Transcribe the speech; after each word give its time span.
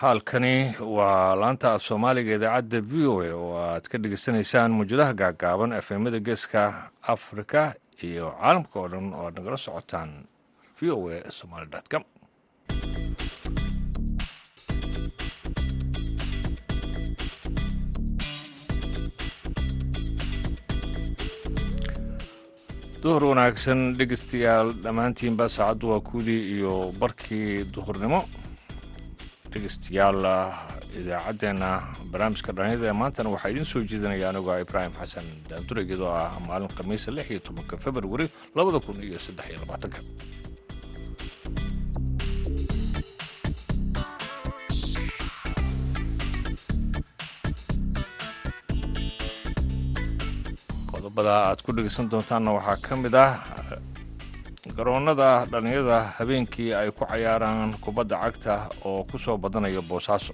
halkani 0.00 0.54
waa 0.96 1.34
laanta 1.40 1.68
af 1.74 1.82
soomaaliga 1.88 2.32
idaacadda 2.38 2.78
v 2.90 2.92
o 3.12 3.14
a 3.26 3.30
oo 3.40 3.50
aad 3.66 3.84
ka 3.90 3.96
dhegeysanaysaan 4.02 4.76
muujadaha 4.78 5.12
gaagaaban 5.20 5.76
efemada 5.80 6.18
geeska 6.28 6.62
afrika 7.14 7.62
iyo 8.08 8.26
caalamka 8.40 8.76
oo 8.80 8.88
dhan 8.92 9.06
oo 9.14 9.24
aad 9.26 9.34
nagala 9.38 9.58
socotaan 9.66 10.10
v 10.76 10.90
o 10.96 10.98
a 11.14 11.18
somaali 11.38 11.66
com. 11.92 12.04
Duhur 23.02 23.24
wanaagsan 23.30 23.80
dhegeystayaal 23.98 24.72
dhammaantiinba 24.84 25.46
saacaddu 25.56 25.90
waa 25.92 26.00
kuudii 26.08 26.40
iyo 26.56 26.72
barkii 27.00 27.64
duhurnimo 27.74 28.20
dhegeystayaal 29.52 30.18
idaacaddeenna 31.00 31.68
barnaamijka 32.12 32.54
dhalinyada 32.56 32.86
ee 32.90 32.96
maantana 33.02 33.32
waxaa 33.34 33.52
idiin 33.54 33.68
soo 33.72 33.82
jeedinaya 33.90 34.26
anigoo 34.30 34.56
ibraahim 34.64 34.94
xasan 35.00 35.26
daandurig 35.50 35.88
iyadoo 35.92 36.12
ah 36.24 36.30
maalin 36.48 36.74
khamiisa 36.78 37.14
lix 37.16 37.26
iyo 37.32 37.40
tobanka 37.48 37.74
februari 37.86 38.26
labada 38.58 38.78
kun 38.86 38.98
iyo 39.08 39.18
saddex 39.26 39.46
iyo 39.50 39.58
labaatanka. 39.62 39.98
Qodobada 50.90 51.32
aad 51.48 51.60
ku 51.64 51.70
dhegeysan 51.76 52.08
doontaanna 52.12 52.50
waxaa 52.58 52.78
ka 52.86 52.94
mid 53.02 53.14
ah 53.24 53.32
garoonnada 54.80 55.44
dhallinyada 55.52 55.98
habeenkii 56.18 56.72
ay 56.80 56.88
ku 56.90 57.04
cayaaraan 57.04 57.76
kubadda 57.84 58.16
cagta 58.22 58.54
oo 58.88 59.04
ku 59.04 59.18
soo 59.18 59.36
badanaya 59.36 59.82
boosaaso 59.90 60.32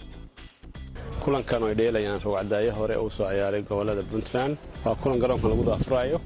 kulankan 1.25 1.63
ay 1.67 1.75
dheelayaan 1.75 2.21
rowcadaayo 2.23 2.73
hore 2.79 2.95
uu 2.97 3.11
soo 3.11 3.27
ciyaaray 3.27 3.63
gobollada 3.67 4.03
puntland. 4.11 4.55
Waa 4.85 4.95
kulan 5.03 5.19
garoonkan 5.19 5.51
lagu 5.51 5.65
daafuraayo 5.67 6.19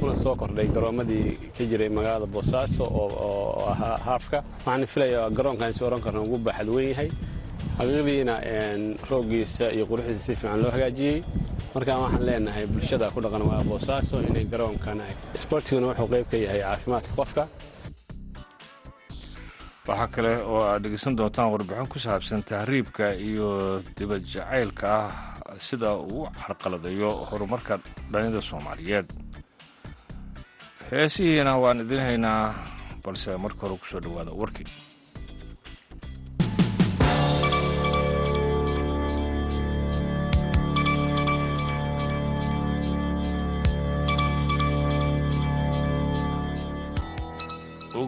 kuna 0.00 0.16
soo 0.24 0.34
kordhay 0.40 0.66
garoommadii 0.76 1.36
ka 1.56 1.64
jiray 1.70 1.88
magaalada 1.92 2.26
boosaaso 2.26 2.84
oo 2.88 3.68
ahaa 3.72 3.98
haafka 4.06 4.38
waxaana 4.64 4.86
filayaa 4.92 5.28
garoonkan 5.36 5.74
si 5.76 5.84
oran 5.84 6.00
karna 6.00 6.20
ugu 6.24 6.38
baaxad 6.46 6.68
weyn 6.76 6.88
yahay 6.94 7.08
xaqiiqdiina 7.78 8.34
rooggiisa 9.10 9.66
iyo 9.76 9.84
quruxdiisa 9.90 10.24
si 10.26 10.34
fiican 10.40 10.60
loo 10.62 10.70
hagaajiyey. 10.74 11.18
Markaan 11.74 12.00
waxaan 12.04 12.24
leenahay 12.28 12.66
bulshada 12.72 13.10
ku 13.14 13.20
dhaqan 13.24 13.42
waa 13.48 13.62
boosaaso 13.68 14.16
inay 14.28 14.44
garoonkan 14.52 14.98
isboortiguna 15.36 15.86
wuxuu 15.90 16.08
qayb 16.12 16.26
ka 16.30 16.36
yahay 16.44 16.60
caafimaadka 16.66 17.12
qofka. 17.18 17.42
Waxaa 19.88 20.08
kale 20.14 20.32
oo 20.50 20.60
aad 20.68 20.82
dhegeysan 20.82 21.16
doontaan 21.18 21.50
warbixin 21.52 21.88
ku 21.92 21.98
saabsan 21.98 22.42
tahriibka 22.50 23.06
iyo 23.28 23.48
dibad 23.96 24.22
jacaylka 24.32 24.86
ah 24.98 25.12
sida 25.68 25.90
uu 25.96 26.26
carqaladayo 26.40 27.10
horumarka 27.30 27.74
dhallinyada 28.10 28.40
soomaaliyeed. 28.50 29.06
Heesihiina 30.90 31.52
waan 31.62 31.80
idiin 31.84 32.02
haynaa 32.08 32.42
balse 33.04 33.30
marka 33.44 33.60
hore 33.66 33.76
ku 33.80 33.86
soo 33.90 34.00
dhowaada 34.04 34.32
warkii 34.40 34.66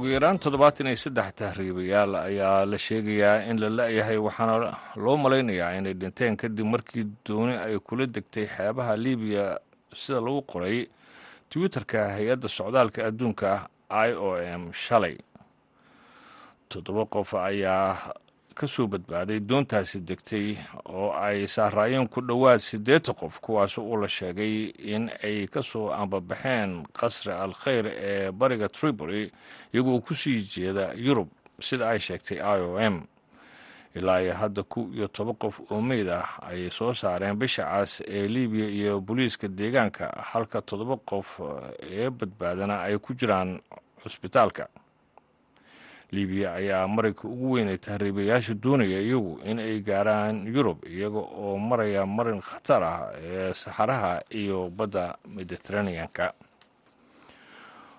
ugu 0.01 0.09
yaraan 0.17 0.39
toddobaatan 0.41 0.87
iyo 0.89 0.97
saddex 1.05 1.29
tahriibayaal 1.37 2.15
ayaa 2.29 2.65
la 2.65 2.79
sheegayaa 2.79 3.45
in 3.51 3.57
la 3.61 3.69
la-yahay 3.79 4.17
waxaana 4.17 4.55
loo 4.97 5.17
malaynayaa 5.25 5.77
inay 5.79 5.93
dhinteen 6.01 6.37
kadib 6.41 6.67
markii 6.73 7.05
dooni 7.27 7.55
ay 7.67 7.77
kula 7.87 8.07
degtay 8.07 8.47
xeebaha 8.57 8.97
libiya 8.97 9.45
sida 9.93 10.21
lagu 10.25 10.41
qoray 10.53 10.89
twitterka 11.51 11.99
hay'adda 12.17 12.49
socdaalka 12.49 13.01
adduunka 13.09 13.69
i 13.91 14.11
o 14.15 14.31
m 14.41 14.73
shalay. 14.73 15.17
Toddoba 16.71 17.05
qof 17.15 17.35
ayaa 17.35 18.15
ka 18.61 18.67
soo 18.75 18.87
badbaaday 18.93 19.41
doontaasi 19.49 19.99
degtay 20.09 20.47
oo 20.85 21.11
ay 21.27 21.47
saaraayeen 21.55 22.09
ku 22.13 22.21
dhowaad 22.29 22.61
siddeetan 22.69 23.15
qof 23.21 23.41
kuwaas 23.45 23.79
uu 23.79 23.97
la 24.03 24.09
sheegay 24.09 24.55
in 24.95 25.05
ay 25.25 25.47
ka 25.47 25.63
soo 25.63 25.89
ambabaxeen 25.93 26.85
qasri 26.99 27.33
al 27.33 27.55
khayr 27.63 27.87
ee 27.87 28.31
bariga 28.33 28.69
tripoli 28.69 29.33
iyagoo 29.73 30.01
ku 30.05 30.15
sii 30.15 30.39
jeeda 30.55 30.85
yurub 31.07 31.29
sida 31.61 31.89
ay 31.91 31.99
sheegtay 32.07 32.39
i 32.41 32.61
o 32.61 32.77
m. 32.81 32.97
Ilaa 33.95 34.21
iyo 34.23 34.35
hadda 34.35 34.63
ku 34.63 34.87
iyo 34.95 35.09
toban 35.09 35.35
qof 35.35 35.61
oo 35.73 35.81
meyd 35.83 36.09
ah 36.09 36.29
ayay 36.47 36.71
soo 36.71 36.95
saareen 36.95 37.35
bisha 37.41 37.65
cas 37.67 38.01
ee 38.07 38.29
libiya 38.29 38.69
iyo 38.69 39.01
booliiska 39.01 39.49
deegaanka 39.49 40.07
halka 40.31 40.63
toddoba 40.63 40.97
qof 41.11 41.41
ee 41.83 42.11
badbaadana 42.11 42.77
ay 42.87 42.99
ku 43.03 43.15
jiraan 43.19 43.59
cusbitaalka 44.03 44.69
libiya 46.11 46.55
ayaa 46.61 46.89
marayka 46.89 47.29
ugu 47.29 47.53
weynay 47.53 47.79
tahriibayaasha 47.79 48.55
doonaya 48.55 49.01
iyagu 49.01 49.39
in 49.45 49.59
ay 49.59 49.81
gaaraan 49.81 50.47
yurub 50.55 50.79
iyaga 50.87 51.19
oo 51.23 51.59
maraya 51.59 52.07
marin 52.07 52.41
khatar 52.41 52.83
ah 52.83 53.01
ee 53.23 53.53
saxaraha 53.55 54.23
iyo 54.31 54.71
badda 54.79 55.17
mediteraneanka 55.37 56.33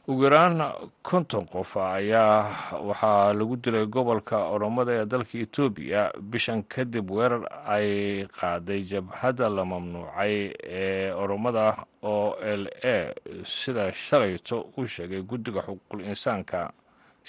ugu 0.07 0.23
yaraan 0.23 0.59
konton 1.01 1.45
qof 1.45 1.77
ayaa 1.77 2.49
waxaa 2.89 3.33
lagu 3.37 3.55
dilay 3.63 3.85
gobolka 3.85 4.37
oromada 4.53 4.91
ee 4.91 5.05
dalka 5.05 5.37
etoobiya 5.45 6.11
bishan 6.31 6.63
kadib 6.73 7.07
weerar 7.11 7.43
ay 7.75 8.25
qaaday 8.37 8.81
jabhadda 8.91 9.47
la 9.49 9.63
mamnuucay 9.65 10.51
ee 10.81 11.11
oromada 11.23 11.85
o 12.01 12.35
l 12.41 12.63
a 12.83 13.13
sida 13.45 13.91
shalayto 13.93 14.57
uu 14.77 14.85
sheegay 14.87 15.21
guddiga 15.21 15.61
xuquuqul 15.67 16.01
insaanka 16.11 16.73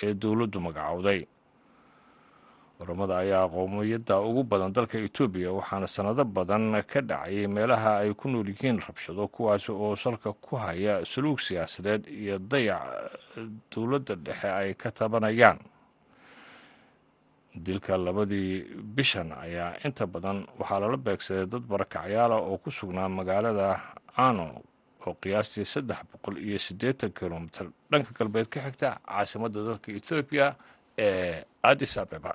ee 0.02 0.14
dowladdu 0.22 0.58
magacowday 0.66 1.20
oromada 2.82 3.14
ayaa 3.22 3.46
qowmiyadda 3.54 4.14
ugu 4.28 4.42
badan 4.50 4.72
dalka 4.76 4.98
etoobiya 4.98 5.50
waxaana 5.58 5.86
sannado 5.86 6.24
badan 6.24 6.64
ka 6.90 7.00
dhacay 7.00 7.46
meelaha 7.46 8.02
ay 8.02 8.10
ku 8.14 8.26
nool 8.28 8.48
yihiin 8.50 8.80
rabshado 8.86 9.28
kuwaas 9.34 9.68
oo 9.70 9.94
salka 9.96 10.32
ku 10.34 10.56
haya 10.58 11.04
saluug 11.06 11.38
siyaasadeed 11.38 12.02
iyo 12.10 12.38
dayac 12.38 12.82
dowladda 13.70 14.14
dhexe 14.18 14.48
ay 14.50 14.74
ka 14.74 14.90
tabanayaan. 14.90 15.58
Dilka 17.54 17.94
labadii 18.00 18.64
bishan 18.96 19.28
ayaa 19.32 19.76
inta 19.84 20.06
badan 20.08 20.38
waxaa 20.58 20.80
lala 20.82 20.96
beegsaday 20.96 21.46
dad 21.46 21.62
barakacyaala 21.68 22.36
oo 22.48 22.56
ku 22.58 22.70
sugnaa 22.72 23.08
magaalada 23.08 23.68
ano 24.16 24.46
oo 25.06 25.14
qiyaastii 25.22 25.64
saddex 25.74 26.00
boqol 26.12 26.36
iyo 26.46 26.58
siddeetan 26.58 27.10
kilomitir 27.18 27.66
dhanka 27.90 28.10
galbeed 28.18 28.48
ka 28.52 28.60
xigta 28.66 28.88
caasimadda 29.08 29.60
dalka 29.68 29.88
etoobiya 29.98 30.46
ee 30.98 31.44
addis 31.70 31.94
abeba 32.02 32.32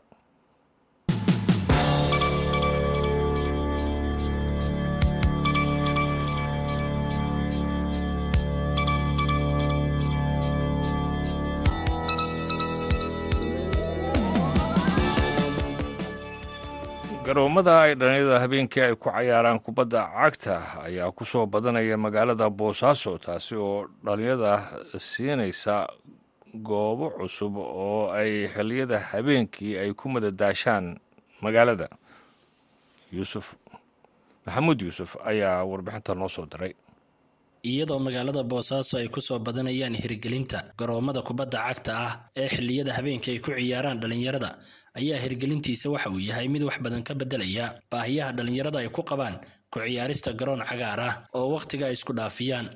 garoomada 17.42 17.82
ay 17.86 17.94
dhallinyada 17.96 18.40
habeenkii 18.42 18.82
ay 18.82 18.96
ku 18.98 19.12
cayaaraan 19.14 19.60
kubadda 19.62 20.10
cagta 20.10 20.82
ayaa 20.82 21.12
ku 21.14 21.22
soo 21.26 21.46
badanaya 21.46 21.94
magaalada 21.98 22.50
boosaaso 22.50 23.18
taasi 23.22 23.54
oo 23.56 23.86
dhallinyada 24.04 24.82
siinaysa 24.98 25.86
goobo 26.66 27.10
cusub 27.14 27.58
oo 27.58 28.10
ay 28.10 28.48
xilliyada 28.50 28.98
habeenkii 29.14 29.78
ay 29.78 29.94
ku 29.94 30.10
madadaashaan 30.10 30.98
magaalada. 31.42 31.88
Yuusuf 33.14 33.54
maxamuud 34.46 34.82
yuusuf 34.82 35.14
ayaa 35.22 35.62
warbixinta 35.64 36.16
noo 36.18 36.30
soo 36.30 36.46
diray 36.50 36.74
iyadoo 37.72 38.00
magaalada 38.06 38.44
boosaaso 38.52 38.94
ay 39.02 39.08
ku 39.16 39.20
soo 39.28 39.40
badanayaan 39.46 39.96
hirgelinta 40.02 40.60
garoomada 40.80 41.22
kubadda 41.28 41.58
cagta 41.68 41.92
ah 42.06 42.14
ee 42.42 42.48
xilliyada 42.56 42.92
habeenka 42.98 43.30
ay 43.34 43.40
ku 43.46 43.52
ciyaaraan 43.58 44.00
dhallinyarada. 44.02 44.50
Ayaa 45.00 45.20
hirgelintiisa 45.24 45.88
waxa 45.94 46.10
uu 46.14 46.22
yahay 46.30 46.48
mid 46.54 46.64
wax 46.68 46.78
badan 46.86 47.04
ka 47.08 47.14
beddelaya 47.20 47.66
baahiyaha 47.92 48.32
dhallinyarada 48.38 48.78
ay 48.84 48.90
ku 48.98 49.02
qabaan 49.12 49.36
ku 49.74 49.78
ciyaarista 49.86 50.32
garoon 50.40 50.62
cagaar 50.70 51.00
ah 51.10 51.14
oo 51.38 51.48
wakhtiga 51.56 51.86
ay 51.90 51.94
isku 51.98 52.14
dhaafiyaan 52.20 52.68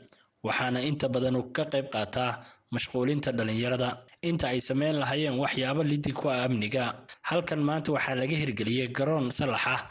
waxaana 0.48 0.80
inta 0.90 1.08
badan 1.16 1.36
ka 1.58 1.64
qayb 1.74 1.88
qaataa 1.96 2.32
mashquulinta 2.74 3.30
dhallinyarada. 3.38 3.90
Inta 4.30 4.46
ay 4.54 4.60
samayn 4.68 4.96
lahaayeen 5.02 5.36
waxyaabo 5.44 5.82
lidi 5.92 6.12
ku 6.20 6.26
ah 6.34 6.40
amniga 6.48 6.84
halkan 7.30 7.62
maanta 7.68 7.90
waxaa 7.96 8.16
laga 8.22 8.36
hirgeliyey 8.42 8.88
garoon 8.98 9.26
salax 9.38 9.64
ah 9.76 9.82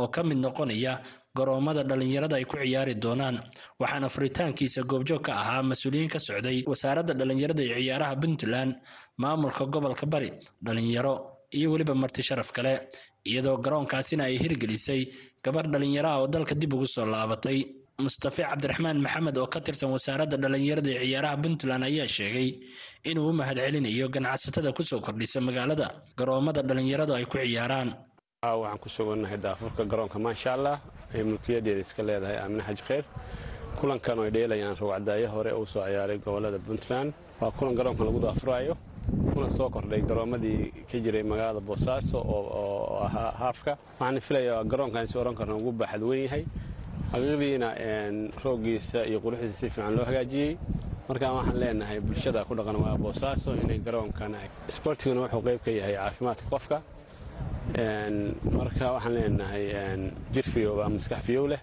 oo 0.00 0.08
ka 0.14 0.20
mid 0.28 0.38
noqonaya 0.44 0.92
garoomada 1.38 1.82
dhallinyarada 1.90 2.36
ay 2.40 2.44
ku 2.44 2.56
ciyaari 2.62 2.94
doonaan 3.04 3.36
waxaana 3.82 4.08
furitaankiisa 4.14 4.82
goobjoog 4.92 5.22
ka 5.26 5.32
ahaa 5.42 5.62
mas'uuliyiin 5.70 6.10
ka 6.14 6.18
socday 6.18 6.58
wasaaradda 6.72 7.14
dhallinyarada 7.20 7.62
iyo 7.68 7.76
ciyaaraha 7.82 8.14
puntland 8.22 8.72
maamulka 9.22 9.64
gobolka 9.74 10.06
bari 10.14 10.30
dhallinyaro 10.66 11.14
iyo 11.58 11.68
weliba 11.72 11.94
marti 12.02 12.22
sharaf 12.28 12.50
kale 12.56 12.72
iyadoo 13.30 13.56
garoonkaasina 13.64 14.22
ay 14.28 14.34
hirgelisay 14.42 15.02
gabar 15.44 15.64
dhallinyaro 15.72 16.10
oo 16.20 16.26
dalka 16.34 16.54
dib 16.54 16.72
ugu 16.74 16.86
soo 16.86 17.06
laabatay. 17.14 17.60
Mustafe 18.04 18.42
cabdiraxmaan 18.50 18.96
maxamed 19.04 19.36
oo 19.38 19.46
ka 19.54 19.60
tirsan 19.66 19.90
wasaaradda 19.94 20.36
dhallinyarada 20.42 20.88
ee 20.96 21.04
ciyaaraha 21.06 21.36
puntland 21.44 21.82
ayaa 21.88 22.08
sheegay 22.16 22.48
inuu 23.10 23.26
u 23.28 23.32
mahadcelinayo 23.40 24.06
ganacsatada 24.14 24.70
ku 24.78 24.82
soo 24.90 25.00
kordhisa 25.06 25.38
magaalada 25.48 25.86
garoomada 26.18 26.62
dhallinyaradu 26.68 27.12
ay 27.18 27.24
ku 27.32 27.36
ciyaaraan 27.44 27.88
waxaan 28.40 28.78
ku 28.80 28.88
sugannahay 28.88 29.36
daafurka 29.36 29.84
garoonka 29.84 30.16
maasha 30.18 30.52
allah 30.56 30.80
ee 31.14 31.22
mulkiyadeeda 31.22 31.80
iska 31.84 32.02
leedahay 32.02 32.36
aamine 32.40 32.62
xaji 32.64 32.82
kheyr. 32.88 33.04
Kulankan 33.78 34.16
ay 34.24 34.30
dheelayaan 34.32 34.76
rowcadaayo 34.80 35.28
hore 35.28 35.52
uu 35.52 35.66
soo 35.66 35.84
ciyaaray 35.84 36.18
gobollada 36.24 36.58
puntland. 36.58 37.12
Waa 37.40 37.50
kulan 37.52 37.74
garoonkan 37.76 38.06
lagu 38.08 38.20
daafuraayo 38.20 38.74
kuna 39.34 39.50
soo 39.56 39.68
kordhay 39.68 40.00
garoomadii 40.00 40.72
ka 40.90 40.96
jiray 41.04 41.22
magaalada 41.22 41.60
boosaaso 41.60 42.16
oo 42.16 43.04
ahaa 43.04 43.30
haafka. 43.40 43.76
Waxaan 44.00 44.20
filayaa 44.20 44.64
garoonkan 44.64 45.06
si 45.06 45.18
oran 45.18 45.34
karna 45.36 45.54
ugu 45.60 45.72
baaxad 45.72 46.02
weyn 46.02 46.24
yahay. 46.24 46.44
Xaqiiqdiina 47.12 47.68
rooggiisa 48.44 49.04
iyo 49.04 49.20
quruxdiisa 49.20 49.58
si 49.60 49.68
fiican 49.68 49.92
loo 49.96 50.04
hagaajiyey. 50.08 50.56
Markaan 51.08 51.34
waxaan 51.36 51.58
leenahay 51.60 52.00
bulshada 52.00 52.44
ku 52.48 52.54
dhaqan 52.56 52.76
waa 52.80 52.96
boosaaso 52.96 53.52
inay 53.52 53.78
garoonkan 53.84 54.32
isboortiguna 54.72 55.20
wuxuu 55.28 55.42
qayb 55.44 55.60
ka 55.64 55.70
yahay 55.70 55.94
caafimaadka 56.00 56.46
qofka 56.50 56.78
marka 57.76 58.86
waxaan 58.94 59.14
leenahay 59.14 59.64
jir 60.34 60.44
fiyow 60.52 60.76
baa 60.76 60.88
maskax 60.88 61.22
fiyow 61.26 61.46
leh. 61.48 61.60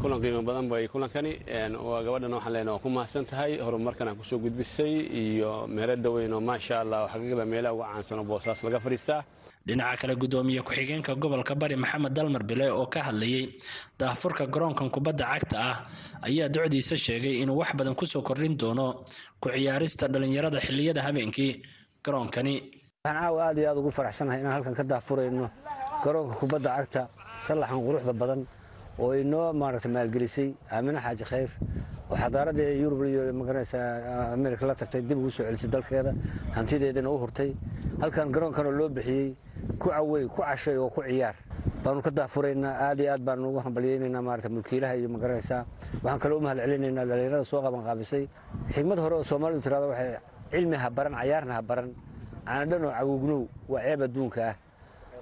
Kulan 0.00 0.20
qiimo 0.20 0.42
badan 0.42 0.68
bay 0.68 0.88
kulankani. 0.88 1.32
Gabadhan 1.46 2.32
waxaan 2.36 2.52
leenahay 2.52 2.72
waa 2.74 2.82
ku 2.82 2.88
mahadsan 2.88 3.24
tahay 3.26 3.58
horumarkan 3.60 4.08
aan 4.08 4.16
ku 4.16 4.24
soo 4.24 4.38
gudbisay 4.38 4.92
iyo 5.22 5.66
meelada 5.66 6.10
weyn 6.10 6.32
oo 6.32 6.40
maasha 6.40 6.80
allah 6.80 7.08
xaqiiqda 7.12 7.44
meelaha 7.52 7.74
uga 7.74 7.86
caansanoo 7.92 8.24
boosaas 8.24 8.62
laga 8.64 8.80
fadhiistaa 8.80 9.22
dhinaca 9.66 9.96
kale 10.00 10.14
gudoomiye 10.16 10.62
ku-xigeenka 10.62 11.14
gobolka 11.22 11.54
bari 11.54 11.76
maxamed 11.76 12.12
dalmar 12.16 12.42
bile 12.50 12.66
oo 12.72 12.86
ka 12.86 13.00
hadlayay 13.08 13.44
daafurka 13.98 14.46
garoonkan 14.46 14.88
kubadda 14.90 15.24
cagta 15.32 15.56
ah 15.70 15.76
ayaa 16.28 16.48
docdiisa 16.48 16.96
sheegay 16.96 17.34
inuu 17.42 17.56
wax 17.60 17.70
badan 17.78 17.94
ku 17.94 18.04
soo 18.06 18.22
kordhin 18.22 18.56
doono 18.56 19.04
ku 19.40 19.48
ciyaarista 19.52 20.08
dhallinyarada 20.12 20.58
xilliyada 20.66 21.00
habeenkii 21.06 21.52
garoonkani 22.04 22.54
waxaan 23.00 23.16
caawa 23.22 23.42
aad 23.48 23.56
iyo 23.58 23.68
aad 23.70 23.78
ugu 23.80 23.90
faraxsanahay 23.90 24.40
inaan 24.40 24.54
halkan 24.60 24.74
ka 24.76 24.84
daafurayno 24.84 25.48
garoonka 26.04 26.36
kubadda 26.36 26.70
cagta 26.76 27.08
sallaxan 27.46 27.80
quruxda 27.80 28.12
badan 28.12 28.40
oo 29.00 29.12
inoo 29.16 29.52
maaragtay 29.56 29.88
maalgelisay. 29.90 30.52
Aamine 30.70 31.00
xaaji 31.00 31.24
khayr 31.24 31.50
oo 32.10 32.16
xadaaradda 32.16 32.60
ee 32.62 32.76
yurub 32.82 33.00
iyo 33.08 33.32
magaranaysa 33.32 33.78
amerika 34.36 34.66
la 34.66 34.74
tagtay 34.74 35.00
dib 35.00 35.16
ugu 35.18 35.30
soo 35.30 35.44
celisay 35.48 35.70
dalkeeda 35.72 36.12
hantideedana 36.56 37.08
u 37.08 37.16
hurtay. 37.16 37.56
Halkan 38.02 38.28
garoonkanoo 38.34 38.72
loo 38.72 38.88
bixiyey 38.92 39.32
ku 39.80 39.88
cawey 39.88 40.28
ku 40.28 40.42
cashay 40.44 40.76
oo 40.76 40.90
ku 40.92 41.00
ciyaar. 41.00 41.36
Baanu 41.82 42.02
ka 42.04 42.10
daafuraynaa 42.12 42.84
aad 42.92 43.00
iyo 43.00 43.12
aad 43.16 43.22
baanu 43.24 43.48
ugu 43.48 43.60
hambalyaynaynaa 43.64 44.20
maarata 44.20 44.48
mulkiilaha 44.52 44.94
iyo 45.00 45.08
ma 45.08 45.16
garanaysaa 45.18 45.64
waxaan 46.04 46.20
kaloo 46.20 46.36
u 46.36 46.42
mahad 46.44 46.58
celinaynaa 46.60 47.08
dhallinyarada 47.08 47.44
soo 47.48 47.62
qabanqaabisay. 47.64 48.28
Xigmad 48.76 48.98
hore 49.00 49.14
oo 49.16 49.24
soomaalidu 49.24 49.60
tirahdo 49.64 49.88
waxay 49.88 50.20
cilmi 50.52 50.76
ha 50.76 50.88
baran 50.90 51.14
cayaarna 51.16 51.54
ha 51.56 51.62
baran 51.62 51.88
caanadhan 52.50 52.82
oo 52.84 52.92
cawugnow 52.98 53.42
waa 53.72 53.82
ceeb 53.86 54.00
adduunka 54.06 54.40
ah. 54.50 54.54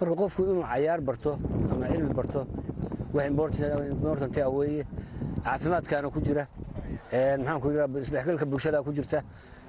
Marka 0.00 0.14
qofku 0.20 0.40
inuu 0.50 0.64
cayaar 0.72 1.00
barto 1.08 1.32
ama 1.72 1.84
cilmi 1.92 2.12
barto 2.18 2.40
wax 3.14 3.26
importanti 3.94 4.40
ah 4.40 4.50
weeye. 4.56 4.84
Caafimaadkaana 5.44 6.08
ku 6.14 6.20
jira. 6.20 6.44
Maxaan 7.12 7.60
ku 7.60 7.66
yidhaha 7.70 7.98
isdhexgalka 8.04 8.46
bulshada 8.46 8.82
ku 8.82 8.92
jirta. 8.92 9.22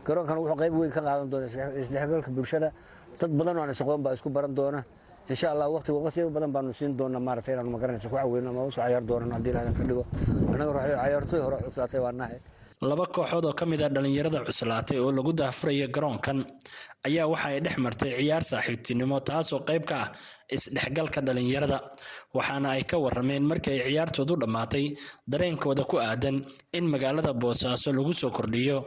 Garoonkan 0.06 0.38
wuxuu 0.38 0.58
qayb 0.62 0.74
weyn 0.80 0.92
ka 0.92 1.02
qaadan 1.02 1.30
doona 1.32 1.46
isdhexgalka 1.82 2.32
bulshada. 2.32 2.70
Dad 3.20 3.32
badan 3.38 3.58
oo 3.58 3.64
aan 3.64 3.72
isaqoon 3.72 4.02
baa 4.04 4.14
isku 4.14 4.30
baran 4.30 4.54
doona 4.56 4.84
insha 5.30 5.52
allah 5.52 5.68
waqti 5.70 5.92
waqti 5.92 6.20
badan 6.36 6.52
baanu 6.52 6.74
siin 6.74 6.96
doonaa 6.98 7.20
maaragtay 7.20 7.54
inaanu 7.54 7.70
magaranaysa 7.76 8.10
ku 8.10 8.16
caweyno 8.16 8.50
ama 8.50 8.62
u 8.68 8.72
soo 8.72 8.82
cayaar 8.82 9.04
doonano 9.10 9.34
haddii 9.36 9.52
ilaadan 9.54 9.74
ka 9.78 9.84
dhigo. 9.84 10.04
Annaga 10.54 10.72
cayaartoy 11.04 11.40
hore 11.46 11.58
cuslaatay 11.66 12.00
waa 12.06 12.12
nahay 12.12 12.40
laba 12.82 13.06
kooxood 13.12 13.46
oo 13.46 13.54
ka 13.54 13.66
mid 13.68 13.82
ah 13.84 13.90
dhallinyarada 13.92 14.40
cuslaatay 14.48 14.98
oo 15.04 15.12
lagu 15.12 15.34
daafuraya 15.36 15.88
garoonkan 15.92 16.48
ayaa 17.08 17.28
waxa 17.28 17.48
ay 17.52 17.60
dhex 17.66 17.76
martay 17.86 18.12
ciyaar 18.20 18.44
saaxiibtinimo 18.44 19.20
taasoo 19.20 19.60
qayb 19.68 19.84
ka 19.84 19.96
ah 20.04 20.08
isdhexgalka 20.56 21.20
dhallinyarada. 21.28 21.78
Waxaana 22.34 22.70
ay 22.80 22.84
ka 22.88 22.96
warameen 22.98 23.44
markii 23.44 23.76
ay 23.84 23.92
ciyaartoodu 23.92 24.34
dhammaatay 24.42 24.86
dareenkooda 25.28 25.84
ku 25.84 26.00
aadan 26.00 26.46
in 26.72 26.86
magaalada 26.88 27.34
boosaaso 27.36 27.92
lagu 27.92 28.14
soo 28.16 28.32
kordhiyo 28.32 28.78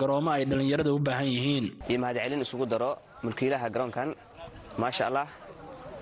garoomo 0.00 0.30
ay 0.32 0.44
dhallinyarada 0.48 0.88
u 0.88 0.98
baahan 0.98 1.28
yihiin. 1.28 1.66
Iyo 1.92 1.98
mahadcelin 2.00 2.40
isugu 2.40 2.64
daro 2.72 2.96
mulkiilaha 3.22 3.68
garoonkan 3.68 4.08
maasha 4.80 5.06
allah 5.12 5.28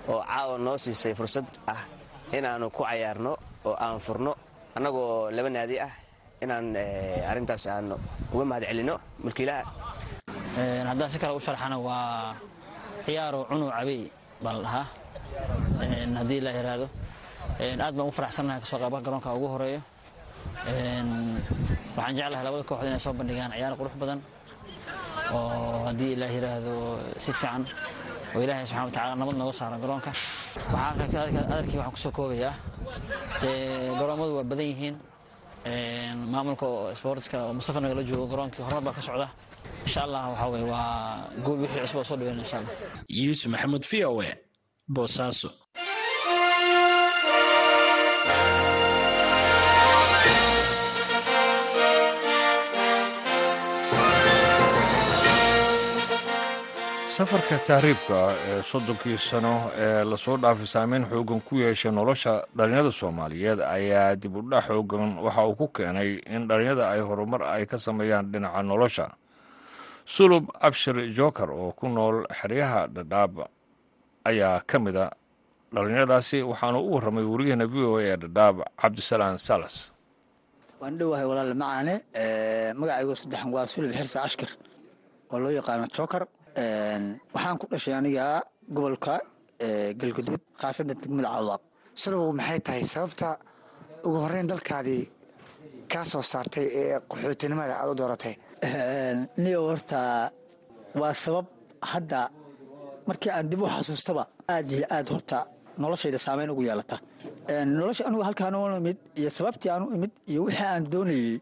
oo 0.07 0.23
caawa 0.23 0.55
noo 0.57 0.77
siisay 0.79 1.13
fursad 1.19 1.43
ah 1.67 1.83
inaannu 2.31 2.71
ku 2.71 2.81
cayaarno 2.87 3.35
oo 3.67 3.75
aan 3.75 3.99
furno 3.99 4.31
annagoo 4.75 5.27
laba 5.35 5.49
naadi 5.51 5.75
ah 5.83 5.91
inaan 6.41 6.67
arintaas 7.31 7.65
aan 7.67 7.93
uga 8.33 8.43
mahad 8.49 8.63
celino 8.69 8.95
mulkiilaha 9.23 9.63
haddaan 10.89 11.09
si 11.13 11.17
kale 11.21 11.33
u 11.37 11.39
sharxana 11.47 11.77
waa 11.87 12.33
ciyaaro 13.05 13.39
cunuu 13.49 13.69
cabey 13.77 14.01
baa 14.43 14.53
la 14.55 14.61
dhahaa 14.65 14.85
haddii 16.19 16.41
la 16.45 16.51
yiraahdo 16.57 16.87
aad 17.85 17.93
baan 17.97 18.07
u 18.09 18.13
faraxsannahay 18.17 18.59
ka 18.63 18.67
soo 18.71 18.79
qaybaha 18.83 19.01
garoonka 19.05 19.29
ugu 19.37 19.47
horeeyo 19.53 19.81
waxaan 21.95 22.15
jeclahay 22.17 22.43
labada 22.45 22.63
kooxood 22.69 22.87
inay 22.89 22.99
soo 23.05 23.13
bandhigaan 23.19 23.51
ciyaar 23.55 23.73
qurux 23.79 23.95
badan 24.01 24.19
oo 25.33 25.85
haddii 25.87 26.13
la 26.21 26.27
yiraahdo 26.35 26.73
si 27.23 27.31
fiican 27.39 27.63
oo 28.35 28.41
ilaahay 28.43 28.65
subxana 28.65 28.85
wa 28.87 28.91
tacala 28.95 29.15
nabad 29.21 29.35
nooga 29.41 29.53
saaro 29.59 29.77
garoonka 29.83 30.11
adarkii 31.51 31.77
waxaan 31.79 31.93
ku 31.95 31.99
soo 32.05 32.11
koobayaa 32.17 32.53
garoommadu 33.99 34.31
waa 34.39 34.47
badan 34.51 34.67
yihiin 34.71 34.95
maamulka 36.33 36.67
sportska 36.95 37.53
mustafa 37.53 37.79
nagala 37.81 38.03
joogo 38.03 38.27
garoonkii 38.31 38.63
horumar 38.63 38.83
baa 38.83 38.93
ka 38.97 39.01
socda. 39.01 39.27
Insha 39.85 40.01
allah 40.03 40.21
waxaa 40.31 40.49
weye 40.53 40.65
waa 40.73 41.29
guul 41.45 41.59
wixii 41.63 41.81
cusub 41.81 41.97
oo 41.97 42.03
soo 42.03 42.17
dhaweyn 42.17 42.39
insha 42.39 42.57
allah 42.59 42.73
yuusuf 43.09 43.51
maxamuud 43.53 43.83
v 43.91 43.93
o 44.05 44.21
e 44.23 44.31
boosaaso 44.95 45.49
safarka 57.17 57.57
tahriibka 57.67 58.19
ee 58.49 58.61
soddonkii 58.71 59.17
sano 59.29 59.55
ee 59.83 60.03
la 60.09 60.17
soo 60.23 60.37
dhaafay 60.43 60.65
saameyn 60.75 61.03
xoogan 61.11 61.41
ku 61.47 61.53
yeeshay 61.63 61.91
nolosha 61.91 62.33
dhallinyarada 62.57 62.91
soomaaliyeed 63.01 63.59
ayaa 63.75 64.15
dib 64.21 64.35
u 64.35 64.41
dhac 64.51 64.65
xoogan 64.67 65.17
waxa 65.25 65.43
uu 65.47 65.55
ku 65.59 65.67
keenay 65.75 66.09
in 66.35 66.47
dhallinyada 66.47 66.83
ay 66.93 66.99
horumar 67.01 67.41
ay 67.43 67.65
ka 67.65 67.77
sameeyaan 67.77 68.31
dhinaca 68.31 68.61
nolosha. 68.63 69.07
Sulub 70.05 70.45
abshir 70.59 70.95
joker 71.17 71.49
oo 71.51 71.71
ku 71.71 71.89
nool 71.89 72.25
xeryaha 72.39 72.87
dhadhaab 72.87 73.33
ayaa 74.29 74.61
ka 74.69 74.79
mid 74.79 74.95
a 74.95 75.07
dhallinyaradaasi 75.73 76.37
waxaanu 76.43 76.79
u 76.79 76.89
warramay 76.95 77.23
wariyahana 77.23 77.65
v 77.67 77.75
o 77.91 77.97
a 77.97 78.03
ee 78.03 78.15
dhadhaab 78.23 78.55
cabdisalaan 78.81 79.37
salas. 79.37 79.91
Waan 80.79 80.97
dhowahay 80.97 81.25
walaal 81.25 81.53
macaane 81.53 81.95
magacaygo 82.79 83.13
saddexan 83.15 83.49
waa 83.55 83.67
sulub 83.67 83.91
xirse 83.99 84.17
ashkir 84.19 84.49
oo 85.31 85.39
loo 85.39 85.51
yaqaano 85.51 85.87
joker 85.97 86.23
waxaan 86.55 87.57
ku 87.59 87.65
dhashay 87.71 87.93
aniga 87.93 88.41
gobolka 88.75 89.19
galguduud 89.99 90.41
khaasadda 90.61 90.93
degmada 91.01 91.29
cawdaaq 91.35 91.61
sidabu 92.01 92.33
maxay 92.39 92.59
tahay 92.65 92.83
sababta 92.93 93.29
ugu 94.05 94.17
horreyn 94.23 94.47
dalkaadii 94.51 95.03
kaa 95.91 96.05
soo 96.11 96.21
saartay 96.31 96.65
ee 96.79 96.99
qaxootinimada 97.09 97.73
aad 97.81 97.89
u 97.91 97.95
dooratay? 97.99 98.33
Niyo 99.43 99.59
horta 99.69 99.99
waa 101.01 101.13
sabab 101.23 101.45
hadda 101.91 102.19
markii 103.07 103.31
aan 103.37 103.49
dib 103.49 103.61
u 103.61 103.67
xasuustaba 103.75 104.23
aad 104.53 104.65
iyo 104.71 104.85
aad 104.95 105.07
horta 105.13 105.37
noloshayda 105.81 106.17
saameyn 106.25 106.49
ugu 106.53 106.63
yeelata. 106.67 106.97
Nolosha 107.77 108.03
anugu 108.07 108.23
halkaan 108.27 108.55
u 108.55 108.61
imid 108.81 108.97
iyo 109.19 109.29
sababtii 109.37 109.69
aan 109.73 109.83
u 109.87 109.89
imid 109.97 110.11
iyo 110.31 110.39
wixii 110.47 110.65
aan 110.73 110.83
doonayey 110.93 111.39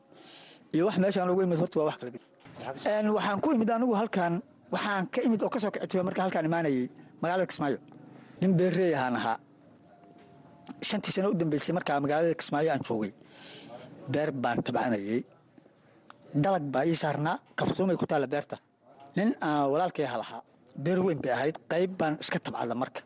iyo 0.75 0.83
wax 0.87 0.95
meeshaan 1.03 1.29
ugu 1.33 1.41
imid 1.47 1.59
horta 1.61 1.75
waa 1.79 1.87
wax 1.89 1.97
kala 2.01 2.11
waxaan 3.17 3.39
ku 3.43 3.47
imid 3.55 3.69
anigu 3.75 3.93
halkaan 4.01 4.33
waxaan 4.73 5.05
ka 5.13 5.19
imid 5.25 5.41
oo 5.43 5.49
ka 5.53 5.59
soo 5.59 6.03
marka 6.07 6.21
halkaan 6.23 6.45
imaanayey 6.49 6.85
magaalada 7.21 7.47
kismaayo. 7.51 7.77
Nin 8.41 8.51
beerreey 8.57 8.93
ahaan 8.95 9.15
ahaa. 9.19 9.37
Shantii 10.87 11.11
sano 11.15 11.29
u 11.29 11.35
dambeysay 11.39 11.73
markaa 11.77 11.99
magaalada 12.03 12.33
kismaayo 12.41 12.69
aan 12.71 12.81
joogay. 12.87 13.11
Beer 14.11 14.31
baan 14.31 14.63
tabcanayey 14.65 15.19
dalag 16.43 16.63
baa 16.73 16.85
ii 16.85 16.95
saarnaa 17.03 17.37
kabsuumay 17.57 17.97
ku 17.97 18.05
taalla 18.05 18.27
beerta. 18.27 18.57
Nin 19.15 19.29
aan 19.41 19.69
walaalkay 19.71 20.05
halahaa 20.13 20.41
beer 20.83 20.99
weyn 21.05 21.19
bay 21.23 21.31
ahayd 21.37 21.57
qayb 21.71 21.91
baan 21.99 22.13
iska 22.21 22.39
tabcada 22.39 22.75
marka. 22.75 23.01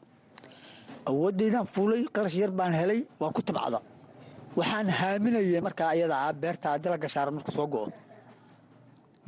Awooddaydaan 1.09 1.65
fuulay 1.73 2.01
qarash 2.15 2.37
yar 2.41 2.51
baan 2.51 2.73
helay 2.73 2.99
waan 3.19 3.33
ku 3.33 3.41
tabcada. 3.41 3.79
Waxaan 4.57 4.87
haaminayey 4.99 5.61
markaa 5.67 5.89
ayadaa 5.95 6.33
beertaa 6.41 6.77
dalagga 6.83 7.07
saaran 7.09 7.33
markuu 7.37 7.53
soo 7.57 7.67
go'o. 7.73 7.87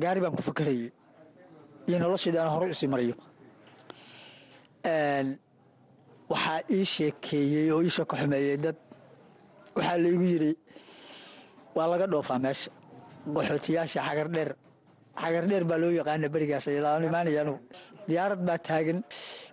Gaari 0.01 0.19
baan 0.23 0.35
ku 0.37 0.43
fakarayey 0.49 0.91
iyo 1.87 1.97
noloshayda 2.03 2.37
aan 2.41 2.51
horey 2.55 2.69
u 2.73 2.77
sii 2.79 2.89
marayo 2.93 3.15
waxaa 6.31 6.59
ii 6.75 6.85
sheekeeyey 6.93 7.67
oo 7.75 7.81
ii 7.85 7.93
xumeeyey 8.21 8.57
dad. 8.65 8.77
Waxaa 9.75 9.97
laigu 10.03 10.23
yidhi 10.33 10.51
waa 11.75 11.87
laga 11.91 12.05
dhoofaa 12.11 12.39
meesha. 12.45 12.71
Qaxootiyaasha 13.35 13.99
xagardheer 14.07 14.49
xagardheer 15.21 15.63
baa 15.69 15.77
loo 15.81 15.91
yaqaana 15.99 16.27
berigaas 16.33 16.65
imaanaya 17.09 17.41
anugu. 17.43 17.59
Diyaarad 18.07 18.41
baa 18.47 18.57
taagan 18.67 18.99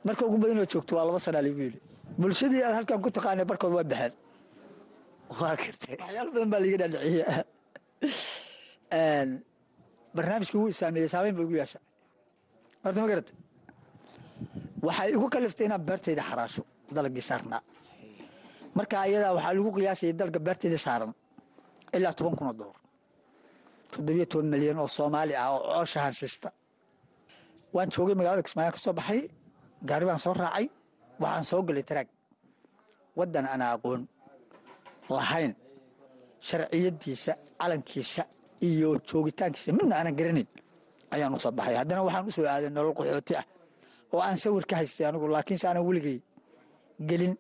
marka 0.06 0.22
ugu 0.28 0.36
badanoo 0.42 0.66
joogto 0.72 0.92
waa 0.96 1.06
laba 1.08 1.18
sanaa 1.26 1.42
laigu 1.46 1.60
yidhi. 1.66 1.80
Bulshadii 2.20 2.62
aad 2.66 2.74
halkan 2.78 2.98
ku 3.04 3.08
taqaanay 3.16 3.44
barkood 3.50 3.72
waa 3.76 3.84
baxeen. 3.92 4.12
Waa 5.40 5.54
gartay 5.62 5.94
waxyaalo 6.02 6.30
badan 6.34 6.48
baa 6.52 6.60
laiga 6.64 6.76
dhaadhiciye 6.82 7.24
barnaamijkii 10.16 10.58
wuu 10.60 10.68
isaameeyey 10.74 11.08
saameyn 11.14 11.34
ba 11.38 11.42
igu 11.46 11.54
yeesha 11.60 11.78
horta 12.84 13.00
ma 13.02 13.06
garata 13.10 13.32
waxay 14.86 15.08
igu 15.16 15.26
kaliftay 15.34 15.66
inaan 15.68 15.82
beertayda 15.88 16.22
xaraasho 16.28 16.62
dalagii 16.94 17.24
saarnaa. 17.30 17.60
Marka 18.76 18.94
ayadaa 19.06 19.32
waxaa 19.36 19.54
lagu 19.56 19.70
qiyaasayay 19.76 20.14
dalga 20.20 20.38
beertayda 20.46 20.78
saaran 20.86 21.12
ilaa 21.96 22.12
toban 22.18 22.34
kun 22.38 22.46
oo 22.50 22.54
dolar. 22.60 22.78
Toddobiyo 23.92 24.26
toban 24.32 24.46
milyan 24.52 24.78
oo 24.82 24.88
soomaali 24.96 25.34
ah 25.42 25.48
oo 25.54 25.60
coosha 25.74 26.00
hansiista 26.06 26.48
waan 27.74 27.88
joogay 27.94 28.14
magaalada 28.18 28.42
kismaayo 28.46 28.72
ka 28.74 28.78
soo 28.84 28.92
baxay. 28.98 29.20
Gaari 29.88 30.04
baan 30.08 30.18
soo 30.24 30.34
raacay. 30.42 30.66
Waxaan 31.22 31.44
soo 31.50 31.62
gelay 31.68 31.84
taraag. 31.88 32.08
Waddan 33.18 33.46
aan 33.52 33.62
aqoon 33.74 34.00
lahayn 35.16 35.52
sharciyadiisa 36.48 37.32
calankiisa 37.60 38.22
iyo 38.68 38.88
joogitaankiisa 39.08 39.70
midna 39.78 39.94
aanan 39.98 40.14
garanayn 40.18 40.48
ayaan 41.14 41.35
u 41.35 41.38
soo 41.45 41.52
baxay. 41.59 41.76
Haddana 41.81 42.02
waxaan 42.07 42.26
u 42.28 42.31
soo 42.37 42.47
aaday 42.47 42.71
nolol 42.71 42.95
qaxooti 42.99 43.35
ah 43.40 43.45
oo 44.12 44.21
aan 44.21 44.37
sawir 44.42 44.64
ka 44.71 44.76
haystay 44.76 45.07
anigu 45.09 45.26
laakiinse 45.35 45.66
aanan 45.69 45.85
weligay 45.88 46.19
gelin. 47.09 47.35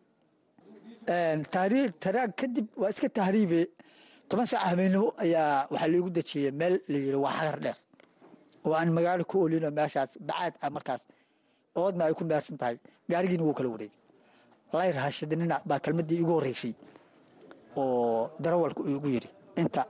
Taraag 2.02 2.32
kadib 2.36 2.66
waa 2.76 2.90
iska 2.90 3.08
tahriibe. 3.08 3.60
Toban 4.28 4.46
saac 4.46 4.64
habeennimo 4.70 5.12
ayaa 5.24 5.66
waxaa 5.70 5.88
laigu 5.92 6.10
dejiyey 6.16 6.50
meel 6.60 6.74
la 6.88 7.18
waa 7.24 7.32
xagar 7.38 7.58
dheer. 7.64 7.76
Oo 8.64 8.74
aan 8.74 8.90
magaalo 8.92 9.24
ku 9.24 9.36
olino 9.44 9.70
meeshaas 9.70 10.18
bacaad 10.28 10.54
ah 10.62 10.70
markaas. 10.70 11.02
Oodna 11.76 12.04
ay 12.04 12.14
ku 12.14 12.24
meersan 12.24 12.56
tahay. 12.60 12.76
Gaarigiina 13.10 13.42
wuu 13.44 13.54
kala 13.54 13.68
wareegay. 13.68 13.98
Layr 14.72 14.96
hashadnina 15.04 15.60
baa 15.68 15.78
kelmaddii 15.84 16.18
igu 16.22 16.32
horreysay 16.36 16.74
oo 17.76 18.30
darawalku 18.42 18.82
igu 18.88 19.08
yidhi 19.14 19.28
inta 19.56 19.82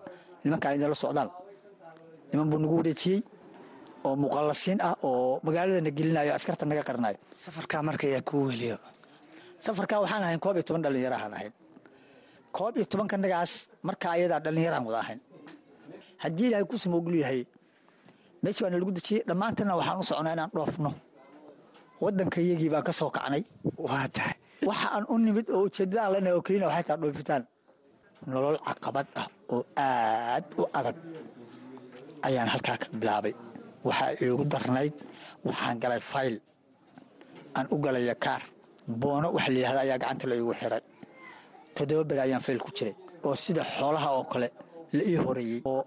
nimankaa 0.45 0.75
idinla 0.75 0.95
socdaan 0.95 1.31
niman 2.33 2.49
buu 2.51 2.59
nagu 2.59 2.77
wareejiyey 2.81 3.21
oo 4.07 4.15
muqallasiin 4.25 4.79
ah 4.89 4.95
oo 5.09 5.41
magaaladana 5.47 5.91
gelinayo 5.99 6.33
askarta 6.39 6.65
naga 6.71 6.83
qaranayo 6.89 7.19
safarkaa 7.43 7.83
marka 7.89 8.05
ayaa 8.11 8.23
kuu 8.29 8.45
weliyo 8.51 8.77
safarkaa 9.67 9.99
waxaan 10.05 10.23
ahayn 10.27 10.41
koob 10.45 10.57
iyo 10.59 10.65
toban 10.69 10.83
dhallinyarahaan 10.85 11.33
ahayn. 11.39 11.53
Koob 12.57 12.75
iyo 12.77 12.85
tobanka 12.93 13.17
nagaas 13.25 13.53
marka 13.87 14.07
ayadaa 14.17 14.41
dhallinyaraan 14.45 14.85
wada 14.87 14.99
ahayn. 15.05 15.21
Haddii 16.23 16.47
ilaahay 16.51 16.67
ku 16.71 16.77
samoogul 16.83 17.15
yahay 17.23 17.41
meeshii 18.43 18.63
baana 18.65 18.77
lagu 18.83 18.93
dejiyey 18.99 19.23
dhammaantanna 19.29 19.75
waxaan 19.81 19.99
u 20.03 20.05
socnaa 20.11 20.35
inaan 20.37 20.51
dhoofno. 20.57 20.91
Waddanka 22.03 22.39
iyagii 22.45 22.71
baan 22.75 22.85
ka 22.89 22.93
soo 22.93 23.11
kacnay. 23.17 23.43
Waa 23.87 24.07
tahay. 24.17 24.35
Waxa 24.69 24.89
aan 24.97 25.05
u 25.13 25.15
nimid 25.19 25.47
oo 25.55 25.63
ujeeddada 25.71 26.01
aan 26.05 26.13
leenahay 26.13 26.35
oo 26.37 26.43
kelina 26.47 26.67
waxay 26.71 26.85
tahay 26.89 27.01
dhoofitaan 27.03 27.43
nolol 28.33 28.57
caqabad 28.67 29.07
ah 29.21 29.27
oo 29.55 29.63
aad 29.87 30.45
u 30.59 30.63
adag 30.79 30.97
ayaan 32.27 32.49
halkaa 32.53 32.77
ka 32.83 32.87
bilaabay 33.01 33.35
waxaa 33.87 34.11
iigu 34.23 34.45
darnayd 34.53 34.95
waxaan 35.47 35.77
galay 35.83 36.01
fayl. 36.13 36.35
Aan 37.57 37.67
u 37.75 37.77
galaya 37.85 38.15
kaar. 38.25 38.43
Boono 39.01 39.29
waxa 39.37 39.49
la 39.53 39.59
yidhahda 39.59 39.81
ayaa 39.87 39.99
gacanta 40.03 40.25
la 40.31 40.35
iigu 40.39 40.53
xiray. 40.61 40.83
Toddoba 41.75 42.05
beri 42.09 42.21
ayaan 42.27 42.43
fayl 42.47 42.59
ku 42.65 42.71
jiray 42.77 42.95
oo 43.27 43.35
sida 43.45 43.63
xoolaha 43.75 44.09
oo 44.19 44.25
kale 44.33 44.49
la 44.97 45.03
ii 45.11 45.17
horeeyey 45.25 45.61
oo 45.73 45.83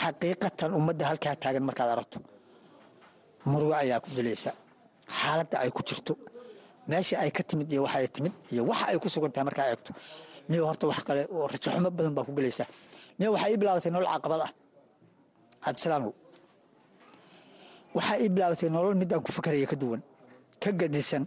xaqiiqatan 0.00 0.70
ummadda 0.78 1.04
halkaa 1.10 1.34
taagan 1.42 1.64
markaad 1.68 1.90
aragto 1.94 2.18
murugo 3.50 3.74
ayaa 3.82 4.00
ku 4.04 4.08
dilaysa 4.16 4.50
xaaladda 5.18 5.56
ay 5.64 5.70
ku 5.76 5.82
jirto. 5.88 6.14
Meesha 6.88 7.16
ay 7.24 7.30
ka 7.36 7.42
timid 7.48 7.68
iyo 7.72 7.82
waxa 7.84 7.98
ay 8.02 8.08
timid 8.14 8.32
iyo 8.52 8.62
waxa 8.70 8.84
ay 8.90 8.96
ku 9.02 9.08
sugan 9.14 9.32
tahay 9.34 9.46
markaa 9.48 9.66
eegto. 9.72 9.90
Niyo 10.48 10.62
horta 10.68 10.84
wax 10.90 11.00
kale 11.08 11.22
oo 11.34 11.46
rajaxumo 11.52 11.90
badan 11.96 12.14
baa 12.16 12.24
ku 12.28 12.32
gelaysa. 12.38 12.64
Niyo 13.18 13.28
waxaa 13.34 13.50
ii 13.52 13.58
bilaabatay 13.60 13.90
nolol 13.92 14.08
caqabad 14.14 14.40
ah. 14.46 14.50
Cabdisalaanow 15.64 16.12
waxaa 17.96 18.18
ii 18.22 18.28
bilaabatay 18.34 18.68
nolol 18.70 18.94
midaan 19.00 19.22
ku 19.26 19.30
fakaraya 19.32 19.66
ka 19.72 19.76
duwan 19.82 20.02
ka 20.62 20.70
gadisan 20.80 21.24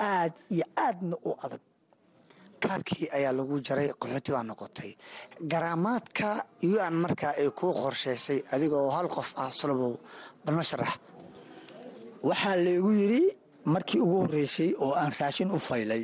aad 0.00 0.34
iyo 0.54 0.64
aadna 0.76 1.16
u 1.28 1.32
adag. 1.44 1.60
Kaarkii 2.62 3.06
ayaa 3.16 3.32
lagu 3.38 3.54
jaray 3.66 3.88
qaxooti 4.00 4.30
baa 4.34 4.42
noqotay. 4.42 4.90
Garaamaadka 5.50 6.28
aan 6.84 6.94
markaa 7.04 7.32
ay 7.40 7.48
kuu 7.58 7.72
qorshaysay 7.80 8.38
adiga 8.54 8.76
oo 8.76 8.90
hal 8.96 9.08
qof 9.08 9.28
ah 9.42 9.50
solobow 9.58 9.94
balma 10.44 10.62
sharax. 10.70 10.92
Waxaa 12.28 12.56
laygu 12.64 12.90
yidhi 13.00 13.22
markii 13.74 14.00
ugu 14.04 14.16
horreysay 14.22 14.70
oo 14.84 14.92
aan 15.00 15.12
raashin 15.18 15.50
u 15.50 15.58
faylay 15.68 16.02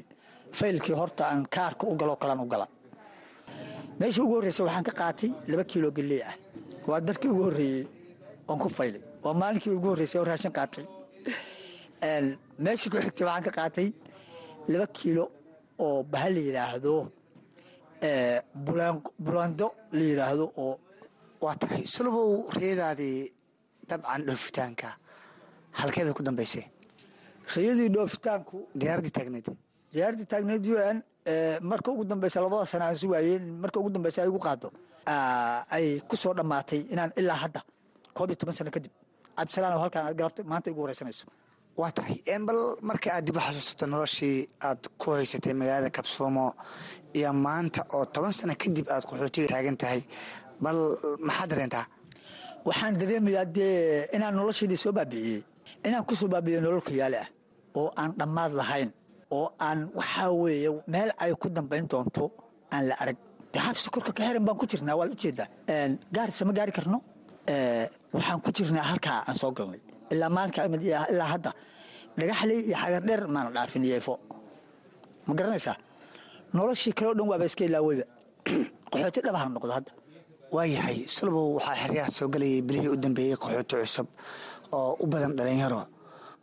faylkii 0.59 0.94
horta 1.00 1.23
aan 1.30 1.42
kaarka 1.54 1.85
u 1.87 1.94
galoo 2.00 2.16
kalaan 2.23 2.40
u 2.44 2.47
gala. 2.52 2.66
Meeshii 3.99 4.23
ugu 4.25 4.35
horreysay 4.38 4.64
waxaan 4.66 4.85
ka 4.88 4.92
qaatay 5.00 5.30
laba 5.50 5.64
kiilo 5.71 5.90
galley 5.97 6.23
ah. 6.30 6.35
Waa 6.88 7.00
darkii 7.00 7.30
ugu 7.35 7.42
horreeyey 7.47 7.85
oon 8.48 8.58
ku 8.58 8.68
faylay. 8.68 9.02
Waa 9.22 9.34
maalinkii 9.40 9.70
ugu 9.78 9.88
horreysay 9.92 10.20
oo 10.20 10.24
raashin 10.30 10.52
qaatay. 10.58 10.84
Meeshii 12.64 12.90
ku 12.92 12.96
xigtay 13.04 13.24
waxaan 13.26 13.44
ka 13.46 13.50
qaatay 13.58 13.88
laba 14.68 14.86
kiilo 14.96 15.24
oo 15.78 16.02
baha 16.02 16.28
la 16.34 16.40
yidhaahdo 16.48 16.94
bulaando 19.24 19.66
la 19.92 20.00
yidhaahdo 20.10 20.44
oo 20.64 20.74
waa 21.40 21.54
tahay 21.60 21.86
solobow 21.86 22.44
reedaadii 22.60 23.30
dabcan 23.88 24.22
dhoofitaanka. 24.26 24.88
Halkee 25.78 26.04
bay 26.04 26.12
ku 26.14 26.22
dambaysay 26.22 26.64
rayadii 27.54 27.88
dhoofitaanku 27.94 28.56
diyaaradii 28.80 29.10
taagneyd 29.16 29.46
diyaaradii 29.92 30.26
taagneyd 30.32 30.64
u 30.72 30.76
n 30.94 30.98
marka 31.70 31.90
ugu 31.92 32.04
dambeysa 32.04 32.40
labada 32.40 32.66
sana 32.66 32.84
aan 32.88 32.96
sugaayey 32.96 33.38
marka 33.62 33.80
ugu 33.80 33.90
dambeysa 33.90 34.22
ay 34.22 34.28
igu 34.28 34.38
qaado 34.38 34.68
ay 35.76 36.00
ku 36.08 36.16
soo 36.16 36.32
dhammaatay 36.34 36.80
inaan 36.92 37.12
ilaa 37.20 37.36
hadda 37.44 37.60
koob 38.16 38.28
iyo 38.30 38.37
toban 38.40 38.54
sano 38.59 38.71
kadib 38.76 38.92
cabdisalaan 39.37 39.80
halkaan 39.85 40.04
aad 40.09 40.16
galabta 40.21 40.40
maanta 40.52 40.68
igu 40.71 40.80
wareysanayso. 40.85 41.25
Waa 41.80 41.90
tahay. 41.97 42.16
Bal 42.47 42.61
marka 42.88 43.09
aad 43.16 43.25
dib 43.26 43.37
u 43.37 43.40
xasuusato 43.47 43.87
noloshii 43.92 44.37
aad 44.68 44.80
ku 45.00 45.06
haysatay 45.16 45.54
magaalada 45.61 45.90
kabsoomo 45.97 46.47
iyo 47.18 47.30
maanta 47.47 47.80
oo 47.97 48.04
toban 48.14 48.33
sano 48.38 48.54
kadib 48.62 48.87
aad 48.94 49.04
qaxootiga 49.09 49.49
taagan 49.52 49.76
tahay 49.83 50.00
bal 50.64 50.78
maxaad 51.28 51.49
dareentaa 51.50 51.85
waxaan 52.66 52.94
dareemayaa 53.00 53.44
dee 53.56 54.09
inaan 54.16 54.35
noloshaydii 54.38 54.78
soo 54.85 54.92
baabi'iyey 54.99 55.40
inaan 55.87 56.04
ku 56.09 56.14
soo 56.21 56.28
baabi'iyey 56.35 56.61
nolol 56.64 56.83
khiyaali 56.88 57.16
ah 57.25 57.28
oo 57.78 57.88
aan 58.00 58.11
dhammaad 58.18 58.52
lahayn 58.61 58.90
oo 59.37 59.47
aan 59.66 59.78
waxaa 59.99 60.30
weeye 60.42 60.71
meel 60.92 61.11
ay 61.23 61.33
ku 61.42 61.47
dambayn 61.56 61.87
doonto 61.90 62.25
aan 62.75 62.85
la 62.88 62.94
arag. 63.02 63.16
Dee 63.52 63.61
xabsi 63.66 63.90
korka 63.94 64.12
ka 64.16 64.23
xiran 64.26 64.44
baan 64.47 64.56
ku 64.61 64.64
jirnaa 64.71 64.97
waad 64.99 65.11
u 65.14 65.16
jeedaa 65.23 65.49
gaarisa 66.14 66.42
ma 66.49 66.52
gaari 66.59 66.73
karno 66.78 66.99
waxaan 68.14 68.40
ku 68.44 68.50
jirnaa 68.56 68.87
halkaa 68.90 69.18
aan 69.28 69.37
soo 69.37 69.52
galnay. 69.59 69.80
Ilaa 70.12 70.30
maalinka 70.37 70.64
imid 70.66 70.83
ilaa 70.83 71.28
hadda. 71.35 71.50
Dhagaxley 72.18 72.61
iyo 72.68 72.76
xagardheer 72.83 73.23
maana 73.35 73.50
dhaafin 73.56 73.85
yeefo. 73.90 74.14
Ma 75.26 75.33
garanaysaa? 75.38 75.76
Noloshii 76.54 76.92
kaleo 76.97 77.14
dhan 77.18 77.28
waaba 77.30 77.44
iska 77.50 77.64
ilaaweyba. 77.64 78.04
Qaxooti 78.92 79.21
dhabaha 79.26 79.47
noqdo 79.54 79.73
hadda. 79.78 79.92
Waayahay 80.54 80.99
solobow 81.16 81.59
waxaa 81.59 81.76
xeryaha 81.83 82.11
soo 82.18 82.28
galayay 82.28 82.62
bilihii 82.62 82.92
u 82.94 82.97
dambeeyey 82.97 83.37
qaxooti 83.42 83.75
cusub 83.83 84.09
oo 84.73 84.97
u 85.02 85.06
badan 85.12 85.33
dhalinyaro 85.38 85.83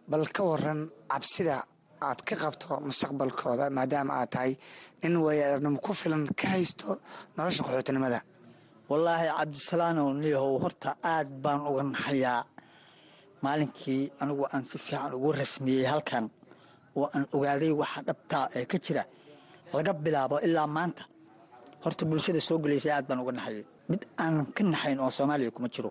bal 0.09 0.25
ka 0.35 0.43
waran 0.43 0.79
cabsida 1.11 1.63
aad 2.07 2.19
ka 2.27 2.35
qabto 2.35 2.81
mustaqbalkooda 2.87 3.69
maadaama 3.77 4.13
aad 4.19 4.29
tahay 4.33 4.53
nin 5.03 5.15
waayaarnimo 5.25 5.79
ku 5.85 5.93
filan 5.93 6.27
ka 6.39 6.47
haysto 6.53 6.99
nolosha 7.37 7.63
qaxootinimada 7.63 8.19
wallaahi 8.91 9.27
cabdisalaanow 9.37 10.09
niyahow 10.21 10.53
horta 10.63 10.89
aad 11.13 11.29
baan 11.43 11.61
uga 11.71 11.83
naxayaa. 11.93 12.41
Maalinkii 13.43 14.01
anigu 14.21 14.43
aan 14.53 14.63
si 14.69 14.77
fiican 14.85 15.13
ugu 15.17 15.29
rasmiyey 15.39 15.85
halkan 15.91 16.25
oo 16.99 17.05
aan 17.15 17.23
ogaaday 17.35 17.71
waxa 17.81 17.99
dhabtaa 18.07 18.45
ee 18.57 18.65
ka 18.71 18.77
jira 18.85 19.03
laga 19.75 19.93
bilaabo 20.03 20.35
ilaa 20.47 20.67
maanta. 20.77 21.03
Horta 21.83 22.03
bulshada 22.09 22.41
soo 22.47 22.57
gelaysa 22.63 22.89
aad 22.97 23.05
baan 23.09 23.19
uga 23.23 23.31
naxayay 23.37 23.63
mid 23.89 24.01
aanan 24.23 24.45
ka 24.55 24.61
naxayn 24.73 24.99
oo 25.03 25.09
soomaaliya 25.17 25.51
kuma 25.55 25.67
jiro. 25.75 25.89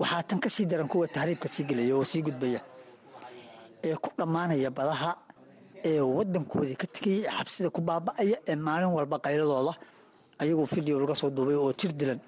Waxaa 0.00 0.22
tan 0.28 0.38
ka 0.44 0.48
sii 0.54 0.66
daran 0.70 0.88
kuwa 0.92 1.06
tahriibka 1.14 1.48
sii 1.54 1.64
gelaya 1.68 1.94
oo 1.98 2.04
sii 2.10 2.22
gudbaya. 2.26 2.60
Ee 3.86 3.96
ku 4.02 4.08
dhammaanaya 4.18 4.70
badaha 4.78 5.10
ee 5.90 6.00
waddankoodii 6.16 6.76
ka 6.82 6.86
tegaya 6.94 7.18
ee 7.28 7.32
xabsida 7.36 7.68
ku 7.76 7.80
baaba'aya 7.88 8.36
ee 8.50 8.56
maalin 8.66 8.90
walba 8.96 9.16
qayladooda 9.24 9.74
ayagoo 10.42 10.66
fideo 10.66 11.00
laga 11.02 11.14
soo 11.20 11.30
duubay 11.36 11.54
oo 11.56 11.72
jir 11.80 11.92
dilan 12.00 12.20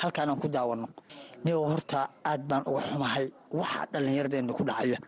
halkaan 0.00 0.28
aan 0.30 0.40
ku 0.42 0.48
daawanno. 0.48 0.88
Nigoo 1.44 1.68
horta 1.72 2.08
aad 2.30 2.42
baan 2.48 2.62
uga 2.70 2.80
xumahay 2.88 3.26
waxa 3.58 3.80
dhallinyaradeenna 3.92 4.52
ku 4.58 4.62
dhacaya. 4.68 4.98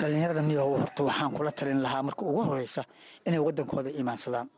Dhallinyarada 0.00 0.42
niyahow 0.42 0.72
horta 0.82 1.00
waxaan 1.08 1.30
kula 1.36 1.50
talin 1.58 1.80
lahaa 1.84 2.02
marka 2.06 2.22
ugu 2.30 2.42
horeysa 2.48 2.82
inay 3.26 3.38
waddankooda 3.46 3.90
iimaansadaan 3.90 4.48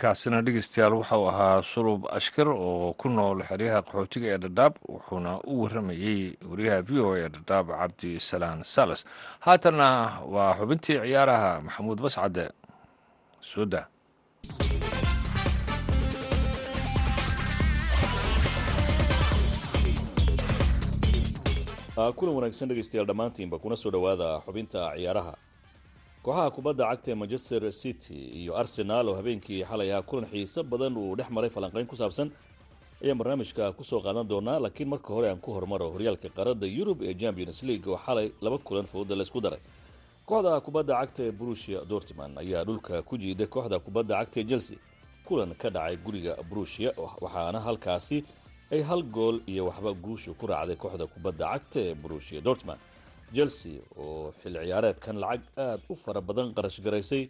kaasina 0.00 0.42
dhegeystayaal 0.44 0.94
waxau 1.00 1.22
ahaa 1.30 1.62
sulub 1.62 2.00
ashkar 2.18 2.48
oo 2.48 2.92
ku 3.00 3.08
nool 3.08 3.38
xeryaha 3.48 3.80
qaxootiga 3.86 4.26
ee 4.34 4.38
dhadhaab 4.44 4.74
wuxuuna 4.92 5.32
u 5.52 5.54
warramayey 5.62 6.20
wariyaha 6.50 6.80
v 6.88 6.90
o 7.06 7.08
ee 7.16 7.28
dhadhaab 7.34 7.66
cabdi 7.80 8.10
salaan 8.20 8.64
salas. 8.74 9.00
Haatanna 9.44 9.88
waa 10.34 10.56
xubintii 10.58 10.98
ciyaaraha 11.04 11.50
maxamuud 11.66 11.98
bascade 12.04 12.44
suuda 13.40 13.80
kulan 22.16 22.34
wanaagsan 22.36 22.68
dhegaystayaal 22.68 23.06
dhammaantiinba 23.06 23.58
kuna 23.62 23.76
soo 23.76 23.90
dhowaada 23.90 24.28
xubinta 24.46 24.80
ciyaaraha. 24.96 25.34
Kooxaha 26.24 26.50
kubadda 26.56 26.84
cagta 26.90 27.10
ee 27.10 27.14
manchester 27.14 27.62
city 27.72 28.14
iyo 28.40 28.52
arsenaal 28.56 29.08
oo 29.08 29.14
habeenkii 29.18 29.64
xalay 29.70 29.90
ahaa 29.92 30.02
kulan 30.08 30.26
xiiso 30.32 30.62
badan 30.64 30.96
uu 30.96 31.16
dhex 31.18 31.28
maray 31.30 31.50
falanqayn 31.50 31.86
ku 31.86 31.96
saabsan 31.96 32.28
ayaan 33.02 33.18
barnaamijka 33.18 33.72
ku 33.78 33.84
soo 33.84 34.00
qaadan 34.00 34.28
doonaa 34.28 34.58
laakiin 34.64 34.88
marka 34.88 35.10
hore 35.14 35.28
aan 35.30 35.40
ku 35.40 35.50
hormaro 35.52 35.90
horyaalka 35.94 36.28
qaaradda 36.36 36.66
yurub 36.66 37.02
ee 37.02 37.14
champions 37.14 37.62
league 37.62 37.88
oo 37.90 37.98
xalay 38.06 38.30
laba 38.40 38.58
kulan 38.58 38.86
fowda 38.86 39.14
laysku 39.18 39.40
daray 39.40 39.58
kooxda 40.28 40.60
kubadda 40.66 40.94
cagta 41.00 41.22
ee 41.28 41.32
brusia 41.40 41.80
dortman 41.90 42.32
ayaa 42.42 42.64
dhulka 42.68 43.02
ku 43.08 43.14
jiiday 43.22 43.46
kooxda 43.54 43.78
kubadda 43.86 44.14
cagta 44.20 44.38
ee 44.40 44.44
chelsea. 44.50 44.78
Kulan 45.26 45.54
ka 45.60 45.68
dhacay 45.70 45.96
guriga 46.04 46.32
brusia 46.50 46.90
waxaana 47.22 47.60
halkaasi 47.66 48.18
ay 48.72 48.80
hal 48.88 49.02
gool 49.02 49.36
iyo 49.46 49.62
waxba 49.68 49.92
guushu 50.04 50.34
ku 50.40 50.46
raacday 50.46 50.76
kooxda 50.76 51.06
kubadda 51.14 51.44
cagta 51.52 51.80
ee 51.88 51.94
brusia 51.94 52.40
dortman 52.40 52.78
chelsea 53.34 53.80
oo 53.98 54.32
xil 54.40 54.54
ciyaareedkan 54.64 55.16
lacag 55.24 55.42
aad 55.64 55.80
u 55.88 55.94
fara 56.02 56.20
badan 56.28 56.48
qarash 56.56 56.78
garaysay 56.86 57.22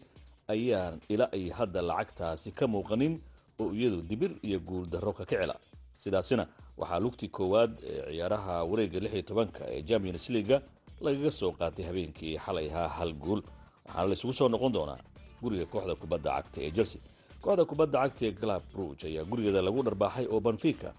ayaan 0.55 1.01
ila 1.09 1.27
ay 1.37 1.45
hadda 1.59 1.81
lacagtaasi 1.91 2.49
ka 2.59 2.65
muuqanin 2.75 3.15
oo 3.61 3.73
iyadu 3.73 4.03
dibir 4.11 4.33
iyo 4.43 4.59
guuldarro 4.61 5.13
ka 5.13 5.25
kicila. 5.25 5.57
Sidaasina 6.03 6.45
waxaa 6.81 7.01
lugtii 7.05 7.29
koowaad 7.29 7.73
ee 7.91 8.01
ciyaaraha 8.13 8.55
wareegga 8.71 8.99
lix 9.05 9.13
iyo 9.15 9.23
tobanka 9.31 9.63
ee 9.75 9.83
champions 9.83 10.29
leaga 10.31 10.59
lagaga 11.07 11.31
soo 11.41 11.53
qaatay 11.61 11.85
habeenkii 11.89 12.35
xalay 12.45 12.67
ahaa 12.71 12.89
hal 12.99 13.13
guul. 13.25 13.41
Waxaana 13.87 14.09
la 14.09 14.15
isugu 14.19 14.33
soo 14.39 14.49
noqon 14.55 14.73
doonaa 14.77 15.01
guriga 15.43 15.67
kooxda 15.73 15.95
kubadda 16.03 16.31
cagta 16.37 16.59
ee 16.67 16.71
chelsea. 16.77 17.01
Kooxda 17.43 17.65
kubadda 17.71 17.99
cagta 18.05 18.23
ee 18.29 18.33
glab 18.43 18.63
rouge 18.79 19.05
ayaa 19.11 19.25
gurigeeda 19.31 19.61
lagu 19.67 19.81
dharbaaxay 19.87 20.27
oo 20.33 20.41
banfica 20.47 20.91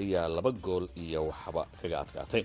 ayaa 0.00 0.28
laba 0.36 0.50
gool 0.64 0.84
iyo 1.04 1.20
waxba 1.30 1.62
kaga 1.82 1.96
adkaatay. 2.04 2.44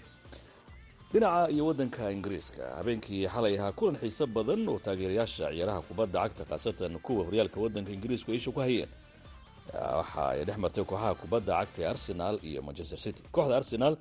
Dhinaca 1.11 1.51
iyo 1.53 1.63
waddanka 1.67 2.01
ingiriiska 2.15 2.63
habeenkii 2.77 3.27
xalay 3.33 3.53
ahaa 3.59 3.71
kulan 3.77 3.97
xiiso 4.01 4.25
badan 4.35 4.61
oo 4.71 4.79
taageerayaasha 4.85 5.45
ciyaaraha 5.53 5.81
kubadda 5.87 6.17
cagta 6.23 6.43
khaasatan 6.49 6.93
kuwa 7.05 7.21
horyaalka 7.27 7.57
waddanka 7.63 7.91
ingiriisku 7.95 8.31
isha 8.37 8.51
ku 8.55 8.59
hayeen. 8.63 8.89
Waxa 9.99 10.21
ay 10.31 10.45
dhex 10.47 10.57
martay 10.63 10.83
kooxaha 10.89 11.11
kubadda 11.21 11.53
cagta 11.59 11.79
ee 11.83 11.87
arsenaal 11.93 12.35
iyo 12.49 12.61
manchester 12.67 12.99
city. 13.05 13.21
Kooxda 13.35 13.55
arsenaal 13.59 13.95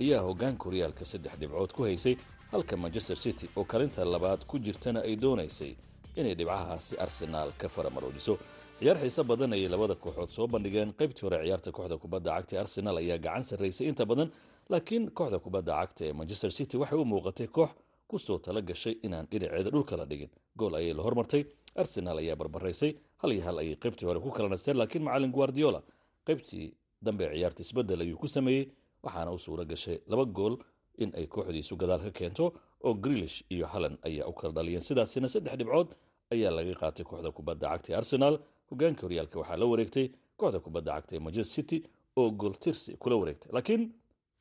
ayaa 0.00 0.20
hogaanka 0.26 0.64
horyaalka 0.68 1.04
saddex 1.04 1.34
dhibcood 1.40 1.72
ku 1.76 1.82
haysay 1.88 2.14
halka 2.52 2.76
manchester 2.76 3.16
city 3.16 3.46
oo 3.56 3.64
kalinta 3.64 4.04
labaad 4.04 4.40
ku 4.50 4.58
jirtana 4.58 5.00
ay 5.08 5.16
doonaysay 5.16 5.72
inay 6.16 6.34
dhibcahaasi 6.38 6.94
arsenaal 7.04 7.50
ka 7.60 7.68
faramaroojiso 7.68 8.34
ciyaar 8.78 8.98
xiiso 9.02 9.22
badan 9.30 9.52
ayay 9.56 9.68
labada 9.68 9.94
kooxood 9.94 10.30
soo 10.36 10.46
bandhigeen. 10.46 10.90
Qaybtii 10.98 11.22
hore 11.26 11.38
ciyaarta 11.44 11.70
kooxda 11.76 11.96
kubadda 12.02 12.30
cagta 12.36 12.52
ee 12.56 12.60
arsenaal 12.64 12.96
ayaa 13.02 13.18
gacan 13.26 13.42
sarraysay 13.50 13.86
inta 13.90 14.04
badan 14.10 14.28
laakiin 14.72 15.04
kooxda 15.18 15.38
kubadda 15.44 15.72
cagta 15.80 16.02
ee 16.08 16.12
manchester 16.12 16.50
city 16.58 16.76
waxay 16.82 16.98
u 16.98 17.04
muuqatay 17.12 17.46
koox 17.56 17.70
ku 18.10 18.18
soo 18.18 18.38
tala 18.38 18.60
gashay 18.60 18.94
inaan 19.06 19.26
dhinaceeda 19.30 19.70
dhulka 19.74 19.94
la 20.00 20.04
dhigin. 20.10 20.30
Gool 20.58 20.74
ayay 20.80 20.92
la 20.94 21.02
hormartay 21.06 21.42
arsenaal 21.82 22.18
ayaa 22.22 22.36
barbaraysay 22.36 22.92
hal 23.22 23.30
iyo 23.32 23.42
hal 23.46 23.58
ayay 23.62 23.76
qaybtii 23.84 24.06
hore 24.08 24.20
ku 24.20 24.30
kala 24.30 24.48
nasteen 24.48 24.76
laakiin 24.80 25.02
macalin 25.08 25.32
guardiola 25.32 25.80
qaybtii 26.28 26.66
dambe 27.06 27.24
ciyaarta 27.32 27.60
isbeddel 27.64 28.00
ayuu 28.04 28.18
ku 28.22 28.28
sameeyey 28.28 28.64
waxaana 29.02 29.30
u 29.32 29.38
suura 29.38 29.64
gashay 29.64 29.98
laba 30.10 30.24
gool 30.24 30.54
in 30.98 31.10
ay 31.16 31.26
kooxdiisu 31.26 31.76
gadaal 31.76 32.00
ka 32.06 32.10
keento 32.10 32.52
oo 32.84 32.94
grilish 32.94 33.44
iyo 33.50 33.66
hallan 33.66 33.98
ayaa 34.02 34.26
u 34.28 34.32
kala 34.32 34.52
dhaliyeen. 34.56 34.80
Sidaasina 34.82 35.28
saddex 35.28 35.54
dhibcood 35.58 35.88
ayaa 36.34 36.50
laga 36.56 36.74
qaatay 36.82 37.04
kooxda 37.04 37.30
kubadda 37.32 37.66
cagta 37.72 37.88
ee 37.92 37.96
arsenaal 38.00 38.36
hogaanka 38.70 39.02
horyaalka 39.06 39.36
waxaa 39.40 39.56
la 39.62 39.66
wareegtay 39.72 40.06
kooxda 40.40 40.60
kubadda 40.66 40.90
cagta 40.96 41.12
ee 41.16 41.18
manchester 41.26 41.54
city 41.56 41.78
oo 42.16 42.30
gool 42.30 42.54
tirsi 42.62 42.96
kula 43.02 43.16
wareegtay. 43.20 43.50
Laakiin 43.56 43.82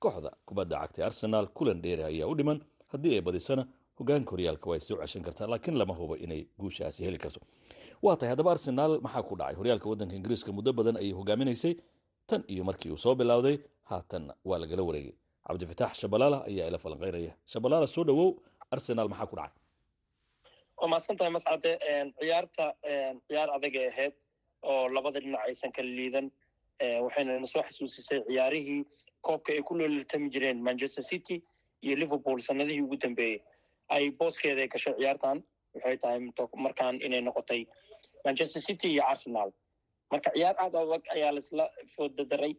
kooxda 0.04 0.30
kubadda 0.48 0.76
cagta 0.82 0.98
ee 1.02 1.06
arsenaal 1.10 1.48
kulan 1.58 1.82
dheeri 1.84 2.04
ayaa 2.04 2.28
u 2.28 2.36
dhiman. 2.40 2.60
Haddii 2.92 3.14
ay 3.18 3.22
badisana 3.22 3.64
hogaanka 4.00 4.32
horyaalka 4.34 4.68
way 4.72 4.80
soo 4.80 4.98
ceshan 5.02 5.24
kartaa 5.28 5.48
laakiin 5.52 5.78
lama 5.82 5.94
hubo 6.00 6.16
inay 6.26 6.42
guushaasi 6.60 7.00
heli 7.06 7.18
karto. 7.24 7.40
Waa 8.04 8.16
tahay 8.18 8.30
haddaba 8.34 8.52
arsenaal 8.56 8.94
maxaa 9.06 9.24
ku 9.30 9.36
dhacay? 9.40 9.56
Horyaalka 9.60 9.88
waddanka 9.92 10.16
ingiriiska 10.20 10.52
muddo 10.58 10.72
badan 10.74 10.98
ayay 11.02 11.12
hogaaminaysay. 11.20 11.74
Tan 12.28 12.44
iyo 12.54 12.64
markii 12.64 12.92
uu 12.92 12.98
soo 12.98 13.16
bilowday 13.16 13.58
haatanna 13.90 14.34
waa 14.46 14.58
lagala 14.62 14.84
wareegay 14.88 15.14
cabdifitaax 15.48 15.94
shabalaala 16.04 16.38
ayaa 16.50 16.68
ila 16.72 16.78
falanqaynaya 16.86 17.34
shabalaala 17.54 17.88
soo 17.96 18.04
dhowow 18.10 18.28
arsenaal 18.76 19.10
maxaa 19.14 19.28
ku 19.32 19.36
dhacay 19.40 19.58
waa 20.82 20.88
mahadsan 20.92 21.18
tahay 21.20 21.32
mascade 21.38 21.70
ciyaarta 22.20 22.66
ciyaar 23.28 23.50
adagay 23.58 23.86
ahayd 23.92 24.14
oo 24.72 24.82
labada 24.96 25.20
dhinac 25.24 25.42
aysan 25.48 25.72
kala 25.78 25.90
liidan 26.00 26.28
waxayna 27.06 27.40
na 27.44 27.48
soo 27.54 27.64
xasuusisay 27.68 28.20
ciyaarihii 28.30 28.82
koobka 29.28 29.50
ay 29.56 29.62
ku 29.70 29.74
loolitami 29.80 30.30
jireen 30.36 30.60
manchester 30.68 31.04
city 31.12 31.38
iyo 31.86 31.96
liverpool 32.02 32.40
sanadihii 32.48 32.82
ugu 32.88 32.98
dambeeyey 33.06 33.38
ay 33.96 34.04
booskeeda 34.20 34.68
gashay 34.74 34.94
ciyaartan 35.00 35.38
waxay 35.76 35.98
tahay 36.04 36.20
markaan 36.66 36.96
inay 37.08 37.22
noqotay 37.28 37.62
manchester 38.26 38.62
city 38.68 38.88
iyo 38.96 39.04
arsenal 39.12 39.50
marka 40.14 40.30
ciyaar 40.38 40.56
aad 40.64 40.76
adag 40.84 41.04
ayaa 41.16 41.32
laisla 41.38 41.66
foodadaray 41.96 42.54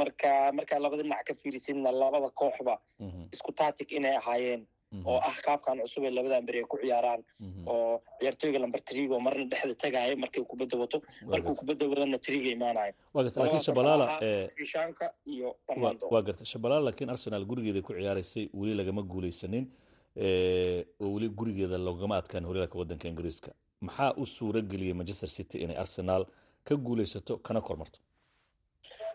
marka 0.00 0.52
markaa 0.52 0.78
labada 0.78 1.02
dhinac 1.02 1.24
ka 1.26 1.34
fiirisidna 1.34 1.90
labada 1.92 2.28
kooxba 2.30 2.74
isku 3.32 3.52
tatic 3.52 3.92
inay 3.92 4.16
ahaayeen. 4.16 4.62
Oo 5.04 5.18
ah 5.28 5.34
qaabkan 5.44 5.80
cusub 5.82 6.04
ee 6.06 6.10
labadan 6.10 6.46
beri 6.46 6.58
ay 6.62 6.66
ku 6.70 6.78
ciyaaraan. 6.78 7.22
Oo 7.66 7.98
ciyaartooyga 8.20 8.58
lamber 8.62 8.80
trigo 8.88 9.18
marna 9.20 9.44
dhexda 9.50 9.74
tagaaya 9.74 10.16
markay 10.16 10.44
kubadda 10.50 10.76
wato 10.82 10.98
markuu 11.32 11.54
kubadda 11.60 11.88
wadana 11.90 12.18
triga 12.18 12.48
imaanayo. 12.56 12.94
Fishaanka 14.56 15.12
iyo 15.26 15.56
waa 16.10 16.22
garta. 16.22 16.44
Shabalaala 16.44 16.84
laakiin 16.84 17.10
arsenal 17.10 17.44
gurigeeda 17.44 17.82
ku 17.82 17.92
ciyaaraysay 17.92 18.48
weli 18.54 18.74
lagama 18.74 19.02
guuleysanin 19.02 19.66
oo 21.02 21.08
weli 21.14 21.28
gurigeeda 21.28 21.78
loogama 21.78 22.16
adkaan 22.16 22.44
horyaalka 22.44 22.78
waddanka 22.78 23.08
ingiriiska. 23.08 23.50
Maxaa 23.80 24.14
u 24.16 24.26
suura 24.26 24.60
geliyey 24.60 24.94
manchester 24.94 25.28
city 25.28 25.58
inay 25.58 25.76
arsenal 25.76 26.22
ka 26.64 26.76
guuleysato 26.76 27.38
kana 27.38 27.60
kormarto 27.60 27.98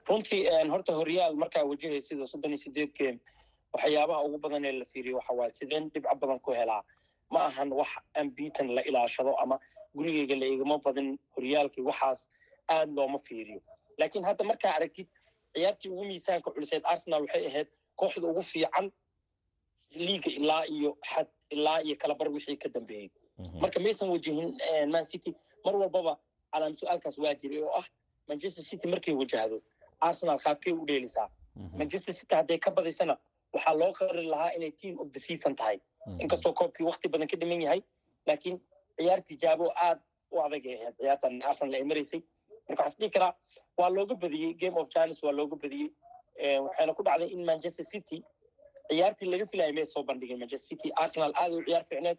runtii 0.10 0.41
horta 0.69 0.93
horyaal 0.93 1.36
markaa 1.36 1.63
wajahaya 1.63 2.02
sida 2.02 2.26
soddon 2.28 2.52
iyo 2.52 2.58
sideed 2.58 2.91
game 3.00 3.19
waxyaabaha 3.74 4.24
ugu 4.26 4.38
badan 4.38 4.65
ee 4.65 4.72
la 4.72 4.86
fiiriyo 4.86 5.15
waxa 5.17 5.34
waaye 5.34 5.54
sideen 5.54 5.89
dhibco 5.93 6.15
badan 6.15 6.39
ku 6.39 6.52
helaa. 6.52 6.84
Ma 7.32 7.39
ahan 7.45 7.72
wax 7.74 7.88
ambiitan 8.13 8.67
la 8.76 8.82
ilaashado 8.84 9.36
ama 9.38 9.60
gurigeyga 9.95 10.36
la 10.36 10.45
igama 10.45 10.78
badin 10.78 11.19
horyaalkii 11.36 11.82
waxaas 11.89 12.30
aad 12.67 12.89
looma 12.98 13.19
fiiriyo. 13.19 13.62
Laakiin 13.98 14.26
hadda 14.26 14.43
markaa 14.43 14.74
aragtid 14.76 15.08
ciyaartii 15.54 15.89
ugu 15.91 16.06
miisaanka 16.06 16.52
culiseed 16.52 16.82
arsenal 16.86 17.22
waxay 17.22 17.45
ahayd 17.48 17.67
kooxda 17.95 18.28
ugu 18.28 18.41
fiican 18.41 18.91
liiga 19.95 20.32
ilaa 20.32 20.63
iyo 20.65 20.98
xad 21.13 21.28
ilaa 21.50 21.80
iyo 21.82 21.95
kalabar 21.95 22.28
wixii 22.30 22.58
ka 22.58 22.69
dambeeyey. 22.69 23.10
Marka 23.62 23.80
maysan 23.80 24.10
wajihin 24.10 24.58
man 24.91 25.06
city 25.06 25.36
mar 25.65 25.76
walbaba 25.76 26.17
calaam 26.52 26.74
su'aalkaas 26.74 27.17
waa 27.17 27.34
jiray 27.34 27.62
oo 27.63 27.72
ah 27.80 27.86
manchester 28.28 28.63
city 28.63 28.88
markay 28.88 29.13
wajahdo 29.13 29.62
arsenal 30.02 30.40
qaabkay 30.46 30.74
u 30.74 30.86
dheelisaa. 30.86 31.28
Manchester 31.78 32.14
city 32.14 32.36
hadday 32.36 32.58
ka 32.58 32.72
badaysana 32.72 33.18
waxaa 33.54 33.74
loo 33.82 33.92
qari 33.94 34.26
lahaa 34.34 34.52
inay 34.58 34.72
team 34.72 35.00
of 35.00 35.12
the 35.12 35.20
season 35.20 35.56
tahay. 35.56 35.78
Inkastoo 36.20 36.54
koobkii 36.54 36.86
wakti 36.90 37.08
badan 37.10 37.28
ka 37.28 37.38
dhiman 37.38 37.62
yahay 37.62 37.82
laakiin 38.28 38.58
ciyaar 38.98 39.22
tijaabo 39.30 39.72
aad 39.76 40.00
u 40.32 40.42
adagay 40.46 40.76
ahayd. 40.82 40.96
Ciyaartan 41.02 41.42
arsenal 41.50 41.74
ay 41.80 41.84
maraysay 41.84 42.22
marka 42.68 42.84
waxaa 42.84 42.94
isdhihi 42.96 43.12
karaa 43.16 43.34
waa 43.78 43.90
looga 43.90 44.16
badiyey 44.16 44.54
game 44.62 44.78
of 44.82 44.88
giants 44.96 45.24
waa 45.24 45.32
looga 45.40 45.56
badiyey 45.64 45.90
waxayna 46.66 46.94
ku 46.98 47.04
dhacday 47.04 47.30
in 47.36 47.46
manchester 47.46 47.86
city 47.94 48.18
ciyaartii 48.92 49.30
laga 49.34 49.46
filayay 49.52 49.74
may 49.78 49.86
soo 49.86 50.04
bandhigeen 50.10 50.40
manchester 50.40 50.68
city 50.72 50.90
arsenal 51.04 51.34
aad 51.42 51.52
u 51.54 51.62
ciyaar 51.68 51.84
fiicneed 51.90 52.18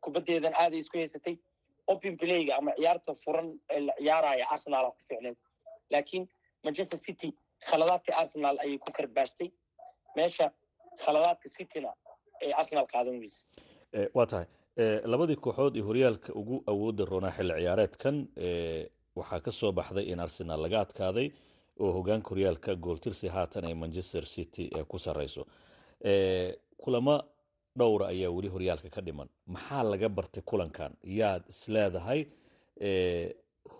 kubaddeedan 0.00 0.54
aaday 0.62 0.78
isku 0.78 0.96
haysatay. 0.98 1.36
Open 1.92 2.16
playga 2.20 2.56
ama 2.58 2.72
ciyaarta 2.78 3.14
furan 3.24 3.48
ee 3.74 3.80
la 3.86 3.92
ciyaaraya 4.00 4.46
arsenal 4.54 4.86
ku 4.96 5.02
fiicneed 5.08 5.36
laakiin 5.90 6.24
manchester 6.68 6.98
city 7.06 7.30
khaladaadka 7.70 8.12
arsenal 8.22 8.56
ayay 8.64 8.78
ku 8.84 8.90
karbaashtay 8.98 9.48
meesha 10.16 10.46
khaladaadka 11.04 11.48
cityna 11.56 11.90
ee 12.46 12.52
arsenal 12.60 12.86
qaadan 12.92 13.16
weyse 13.22 13.40
waa 14.18 14.26
tahay. 14.32 14.46
Labadii 15.12 15.36
kooxood 15.44 15.74
ee 15.76 15.84
horyaalka 15.88 16.30
ugu 16.40 16.56
awoodda 16.72 17.04
roonaa 17.10 17.32
xilli 17.36 17.54
ciyaareedkan 17.62 18.16
waxaa 19.18 19.40
ka 19.46 19.50
soo 19.60 19.72
baxday 19.78 20.04
in 20.12 20.20
arsenal 20.26 20.60
laga 20.64 20.78
adkaaday 20.84 21.28
oo 21.82 21.90
hogaanka 21.96 22.28
horyaalka 22.32 22.70
gooltirsi 22.84 23.28
haatan 23.36 23.64
ay 23.70 23.74
manchester 23.74 24.24
city 24.34 24.64
ku 24.90 24.98
sarreyso. 24.98 25.42
Kulamo 26.82 27.14
dhowra 27.78 28.06
ayaa 28.12 28.30
weli 28.36 28.48
horyaalka 28.54 28.88
ka 28.96 29.00
dhiman. 29.06 29.28
Maxaa 29.54 29.82
laga 29.92 30.08
bartay 30.08 30.42
kulankan? 30.50 30.92
Yaad 31.20 31.42
isleedahay 31.52 32.20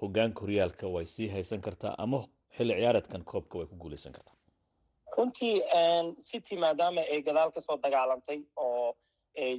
hogaanka 0.01 0.41
horyaalka 0.45 0.87
way 0.95 1.07
sii 1.07 1.29
haysan 1.35 1.61
kartaa 1.61 1.95
ama 1.99 2.21
xilli 2.59 2.75
ciyaareedkan 2.81 3.25
koobka 3.31 3.59
way 3.59 3.67
ku 3.67 3.77
guuleysan 3.83 4.13
kartaa. 4.13 4.35
Runtii 5.17 5.55
city 6.29 6.57
maadaama 6.57 7.01
ay 7.13 7.23
gadaal 7.23 7.51
ka 7.55 7.61
soo 7.61 7.77
dagaalantay 7.85 8.41
oo 8.57 8.97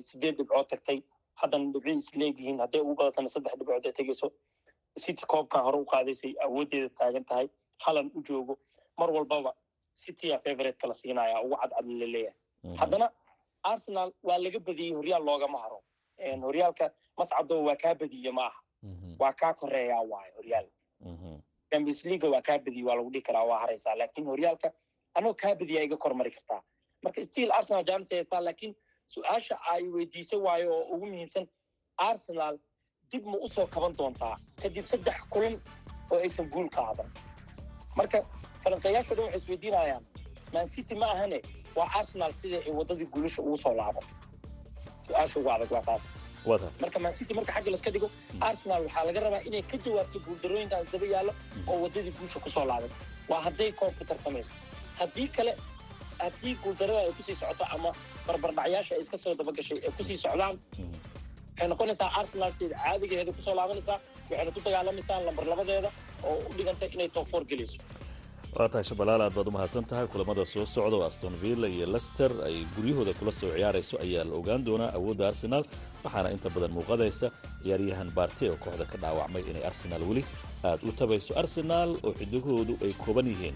sideed 0.10 0.36
dhibcood 0.38 0.68
tagtay 0.72 1.00
haddana 1.42 1.72
dhibcii 1.74 1.98
isleegyihiin 2.04 2.60
hadday 2.64 2.82
ugu 2.82 2.96
badatana 3.00 3.30
saddex 3.34 3.54
dhibcood 3.60 3.86
ay 3.86 3.94
tegeyso 4.00 4.28
city 5.04 5.26
koobkan 5.32 5.64
hore 5.66 5.78
u 5.82 5.86
qaadaysay 5.94 6.34
awooddeeda 6.46 6.90
taagan 7.00 7.26
tahay 7.26 7.48
halan 7.86 8.12
u 8.18 8.22
joogo. 8.28 8.58
Mar 9.00 9.10
walbaba 9.16 9.52
citya 9.96 10.40
favorite 10.44 10.88
la 10.88 10.94
siinaya 10.94 11.42
ugu 11.46 11.56
cadcad 11.62 11.86
la 12.02 12.08
leeyahay 12.14 12.76
haddana 12.82 13.08
arsenal 13.72 14.10
waa 14.28 14.38
laga 14.46 14.60
badiyey 14.68 14.94
horyaal 14.98 15.24
loogama 15.30 15.58
haro. 15.64 15.80
Horyaalka 16.48 16.86
mascado 17.18 17.64
waa 17.68 17.76
kaa 17.84 17.96
badiye 17.96 18.32
ma 18.32 18.46
aha 18.50 18.60
waa 19.22 19.34
kaa 19.42 19.54
koreeyaa 19.54 20.02
waayo 20.12 20.39
champions 21.72 22.00
leaga 22.06 22.28
waa 22.34 22.42
kaa 22.48 22.58
badiye 22.66 22.84
waa 22.88 22.96
lagu 23.00 23.10
dhihi 23.14 23.22
karaa 23.28 23.44
waa 23.50 23.60
haraysaa. 23.64 23.96
Laakiin 24.00 24.26
horyaalka 24.32 24.72
anoo 25.18 25.34
kaa 25.42 25.56
badiyaa 25.60 25.84
iga 25.88 25.98
kormari 25.98 26.32
kartaa 26.32 26.62
marka 27.04 27.24
still 27.24 27.52
arsenal 27.58 27.84
janis 27.90 28.12
haystaa 28.12 28.42
laakiin 28.48 28.74
su'aasha 29.14 29.56
ay 29.74 29.84
weydiisay 29.96 30.40
waayo 30.40 30.72
oo 30.78 30.84
ugu 30.96 31.06
muhiimsan 31.06 31.46
arsenal 31.98 32.56
dib 33.12 33.26
ma 33.26 33.38
u 33.42 33.48
soo 33.50 33.68
kaban 33.68 33.94
doontaa? 33.98 34.36
Kadib 34.62 34.86
saddex 34.92 35.18
kulan 35.30 35.56
oo 36.12 36.18
aysan 36.24 36.50
guul 36.54 36.70
qaadan 36.78 37.10
marka 37.98 38.18
falanqeeyaasho 38.64 39.16
dhan 39.16 39.26
waxay 39.26 39.40
isweydiinayaan 39.42 40.04
man 40.54 40.68
city 40.70 40.96
ma 40.96 41.06
ahane 41.16 41.40
waa 41.78 41.90
arsenal 42.00 42.34
sida 42.42 42.58
ay 42.68 42.72
waddadii 42.80 43.06
guulasha 43.14 43.42
ugu 43.42 43.58
soo 43.64 43.74
laabo. 43.80 44.02
Su'aasha 45.08 45.40
ugu 45.40 45.50
adag 45.56 45.72
waa 45.76 45.82
taas 45.90 46.04
marka 46.84 47.00
man 47.04 47.14
city 47.20 47.34
marka 47.38 47.52
xagga 47.56 47.72
laska 47.76 47.90
dhigo 47.96 48.08
arsenal 48.48 48.82
waxaa 48.88 49.04
laga 49.10 49.20
rabaa 49.26 49.42
inay 49.50 49.62
ka 49.72 49.78
jawaabto 49.86 50.18
guuldarooyinkaas 50.26 50.92
daba 50.94 51.06
yaallo 51.14 51.34
oo 51.72 51.78
waddadii 51.84 52.14
guusha 52.20 52.40
ku 52.46 52.50
soo 52.56 52.66
laabay 52.72 52.90
waa 53.32 53.42
hadday 53.48 53.72
koobka 53.80 54.04
tartamayso 54.10 54.52
haddii 55.00 55.28
kale 55.38 55.52
haddii 56.24 56.56
guuldarada 56.64 57.00
ay 57.06 57.12
ku 57.18 57.24
sii 57.28 57.36
socoto 57.42 57.64
ama 57.76 57.90
barbardhacyaasha 58.28 58.92
ay 58.96 59.02
iska 59.06 59.18
soo 59.24 59.34
dabagashay 59.42 59.78
ay 59.86 59.92
ku 59.98 60.04
sii 60.10 60.18
socdaan 60.26 60.56
waxay 61.54 61.68
noqonaysaa 61.74 62.10
arsenalkeeda 62.20 62.76
caadigeeda 62.84 63.32
ku 63.38 63.42
soo 63.48 63.56
laabanaysaa 63.60 63.98
waxayna 64.30 64.52
ku 64.56 64.60
dagaalamaysaa 64.68 65.20
lambar 65.28 65.46
labadeeda 65.52 65.90
oo 66.30 66.36
u 66.50 66.54
dhigantay 66.58 66.90
inay 66.96 67.10
top 67.18 67.28
four 67.32 67.44
gelayso 67.52 67.78
waa 68.58 68.68
tahay 68.72 68.84
shabalaal 68.90 69.22
aad 69.26 69.34
baad 69.38 69.48
u 69.48 69.52
mahadsan 69.56 69.86
tahay 69.90 70.08
kulamada 70.12 70.44
soo 70.54 70.66
socda 70.66 70.96
oo 70.98 71.06
aston 71.10 71.36
villa 71.42 71.68
iyo 71.76 71.86
lester 71.96 72.32
ay 72.48 72.66
guryahooda 72.76 73.14
kula 73.20 73.32
soo 73.32 73.50
ciyaarayso 73.56 73.96
ayaa 74.06 74.24
la 74.30 74.34
ogaan 74.40 74.62
doonaa 74.68 74.92
awoodda 74.98 75.28
arsenaal 75.32 75.64
waxaana 76.04 76.30
inta 76.36 76.50
badan 76.56 76.72
muuqadaysa 76.78 77.28
ciyaaryahan 77.64 78.10
baarte 78.18 78.46
oo 78.52 78.58
kooxda 78.64 78.86
ka 78.92 78.98
dhaawacmay 79.04 79.44
inay 79.52 79.64
arsenaal 79.70 80.04
weli 80.10 80.24
aad 80.70 80.80
u 80.84 80.92
tabayso. 81.00 81.32
Arsenaal 81.42 81.90
oo 82.08 82.12
xidigahoodu 82.20 82.74
ay 82.86 82.94
kooban 83.04 83.28
yihiin 83.32 83.56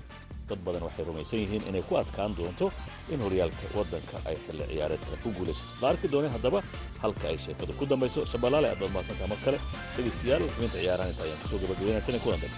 dad 0.54 0.62
badan 0.66 0.84
waxay 0.88 1.06
rumaysan 1.10 1.40
yihiin 1.44 1.64
inay 1.70 1.84
ku 1.90 1.98
adkaan 2.02 2.36
doonto 2.38 2.70
in 3.14 3.20
horyaalka 3.26 3.66
waddanka 3.78 4.16
ay 4.30 4.36
xilli 4.46 4.64
ciyaareedka 4.72 5.16
ku 5.24 5.30
guulaysato. 5.38 5.72
La 5.82 5.88
arki 5.92 6.08
doonay 6.14 6.32
haddaba 6.36 6.60
halka 7.04 7.26
ay 7.32 7.38
sheekadu 7.46 7.74
ku 7.80 7.86
dambayso. 7.92 8.22
Shabalaale 8.32 8.68
aad 8.70 8.80
baad 8.80 8.94
mar 9.32 9.40
kale 9.46 9.58
dhegaystayaal 9.96 10.44
xubinta 10.54 10.78
ciyaarahan 10.84 11.12
inta 11.14 11.24
ayaan 11.26 11.42
ku 11.42 11.48
soo 11.52 11.60
gabagabeynaya 11.64 12.06
tani 12.06 12.20
kulan 12.24 12.40
dambe 12.44 12.58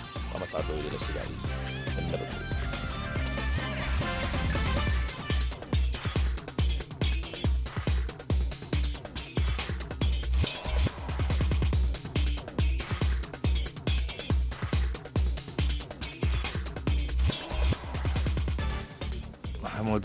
oo 0.71 0.77
idila 0.79 0.99
sidaa 1.07 1.25
nabadgelyo 2.11 2.54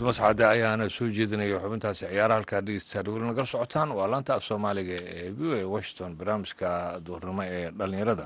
maxamuud 0.01 0.07
mascade 0.07 0.43
ayaana 0.45 0.89
soo 0.89 1.07
jeedinaya 1.09 1.59
xubintaasi 1.61 2.05
ciyaaraha 2.09 2.37
halkaa 2.39 2.61
dhegeystayaal 2.65 3.07
weli 3.13 3.25
nagala 3.27 3.45
socotaan. 3.45 3.91
Waa 3.91 4.07
laanta 4.07 4.33
af 4.35 4.43
soomaaliga 4.43 4.93
ee 4.97 5.29
v 5.29 5.39
o 5.45 5.53
a 5.55 5.65
washington 5.73 6.15
barnaamijka 6.17 6.99
duurnimo 7.05 7.43
ee 7.43 7.71
dhalinyarada 7.71 8.25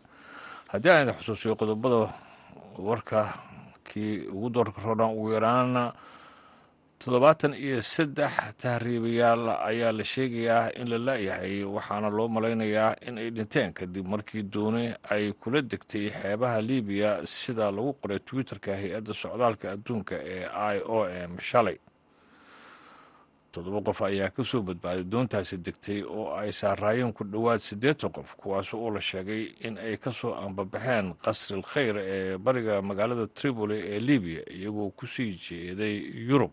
haddii 0.71 0.89
aan 0.91 1.09
xusuusiyo 1.19 1.55
qodobada 1.55 2.13
warka 2.77 3.27
kii 3.83 4.27
ugu 4.31 4.49
doorka 4.49 4.81
roodhan 4.85 5.11
ugu 5.11 5.31
yaraana 5.35 5.93
toddobaatan 6.99 7.53
iyo 7.53 7.81
saddex 7.81 8.33
tahriibayaal 8.61 9.43
ayaa 9.69 9.91
la 9.91 10.03
sheegayaa 10.03 10.69
in 10.79 10.87
la 10.89 10.97
la-yahay 10.97 11.63
waxaana 11.63 12.09
loo 12.09 12.27
malaynayaa 12.27 12.95
in 13.07 13.17
ay 13.17 13.29
dhinteen 13.31 13.73
kadib 13.73 14.07
markii 14.07 14.43
dooni 14.43 14.93
ay 15.09 15.31
kula 15.33 15.61
degtay 15.61 16.09
xeebaha 16.09 16.61
libiya 16.61 17.11
sida 17.25 17.71
lagu 17.71 17.93
qoray 18.01 18.19
twitter-ka 18.19 18.71
hay'adda 18.79 19.13
socdaalka 19.13 19.71
adduunka 19.75 20.15
ee 20.35 20.45
i 20.47 20.77
o 20.85 21.05
m 21.29 21.37
shalay. 21.39 21.77
Toddoba 23.51 23.81
qof 23.87 24.01
ayaa 24.01 24.29
ka 24.35 24.43
soo 24.43 24.61
badbaaday 24.61 25.03
doontaasi 25.03 25.57
degtay 25.57 26.01
oo 26.03 26.31
ay 26.39 26.51
saaraayeen 26.51 27.13
ku 27.13 27.23
dhowaad 27.23 27.59
siddeetan 27.59 28.11
qof 28.11 28.35
kuwaas 28.39 28.73
oo 28.73 28.89
la 28.89 29.01
sheegay 29.01 29.51
in 29.67 29.77
ay 29.77 29.97
ka 29.97 30.11
soo 30.11 30.33
ambabaxeen 30.33 31.13
qasril 31.23 31.61
khayr 31.61 31.95
ee 31.97 32.37
bariga 32.37 32.81
magaalada 32.81 33.27
tripoli 33.27 33.77
ee 33.93 33.99
libiya 33.99 34.41
iyagoo 34.49 34.89
ku 34.95 35.07
sii 35.07 35.31
jeeday 35.31 35.95
yurub 36.27 36.51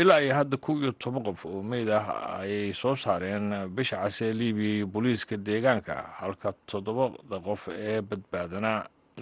ilaa 0.00 0.20
iyo 0.20 0.34
hadda 0.34 0.56
kow 0.56 0.76
iyo 0.82 0.92
toban 0.92 1.22
qof 1.26 1.40
oo 1.46 1.62
meyd 1.62 1.88
ah 1.90 2.06
ayay 2.40 2.72
soo 2.74 2.96
saareen 2.96 3.68
bisha 3.76 3.96
case 4.02 4.32
libiya 4.32 4.74
iyo 4.76 4.86
booliiska 4.86 5.36
deegaanka 5.36 5.94
halka 6.20 6.52
toddobada 6.68 7.38
qof 7.46 7.62
ee 7.72 8.00
badbaadana 8.08 8.72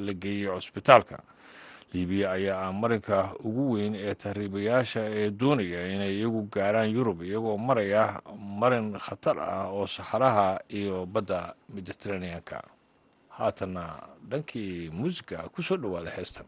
la 0.04 0.12
geeyey 0.22 0.48
cusbitaalka 0.54 1.18
libiya 1.94 2.32
ayaa 2.36 2.60
ah 2.68 2.72
marinka 2.72 3.16
ugu 3.46 3.64
weyn 3.74 3.94
ee 3.94 4.14
tahriibayaasha 4.22 5.00
ee 5.18 5.30
doonaya 5.40 5.80
inay 5.94 6.12
iyagu 6.18 6.40
gaaraan 6.54 6.90
yurub 6.96 7.18
iyagoo 7.22 7.56
maraya 7.68 8.02
marin 8.60 8.98
khatar 9.04 9.36
ah 9.38 9.66
oo 9.76 9.86
saxaraha 9.86 10.48
iyo 10.78 11.06
badda 11.06 11.54
mediteraneanka 11.74 12.58
haatanna 13.38 13.84
dhankii 14.30 14.90
muusiga 14.98 15.38
ku 15.54 15.62
soo 15.62 15.76
dhowaada 15.82 16.10
heestan 16.16 16.46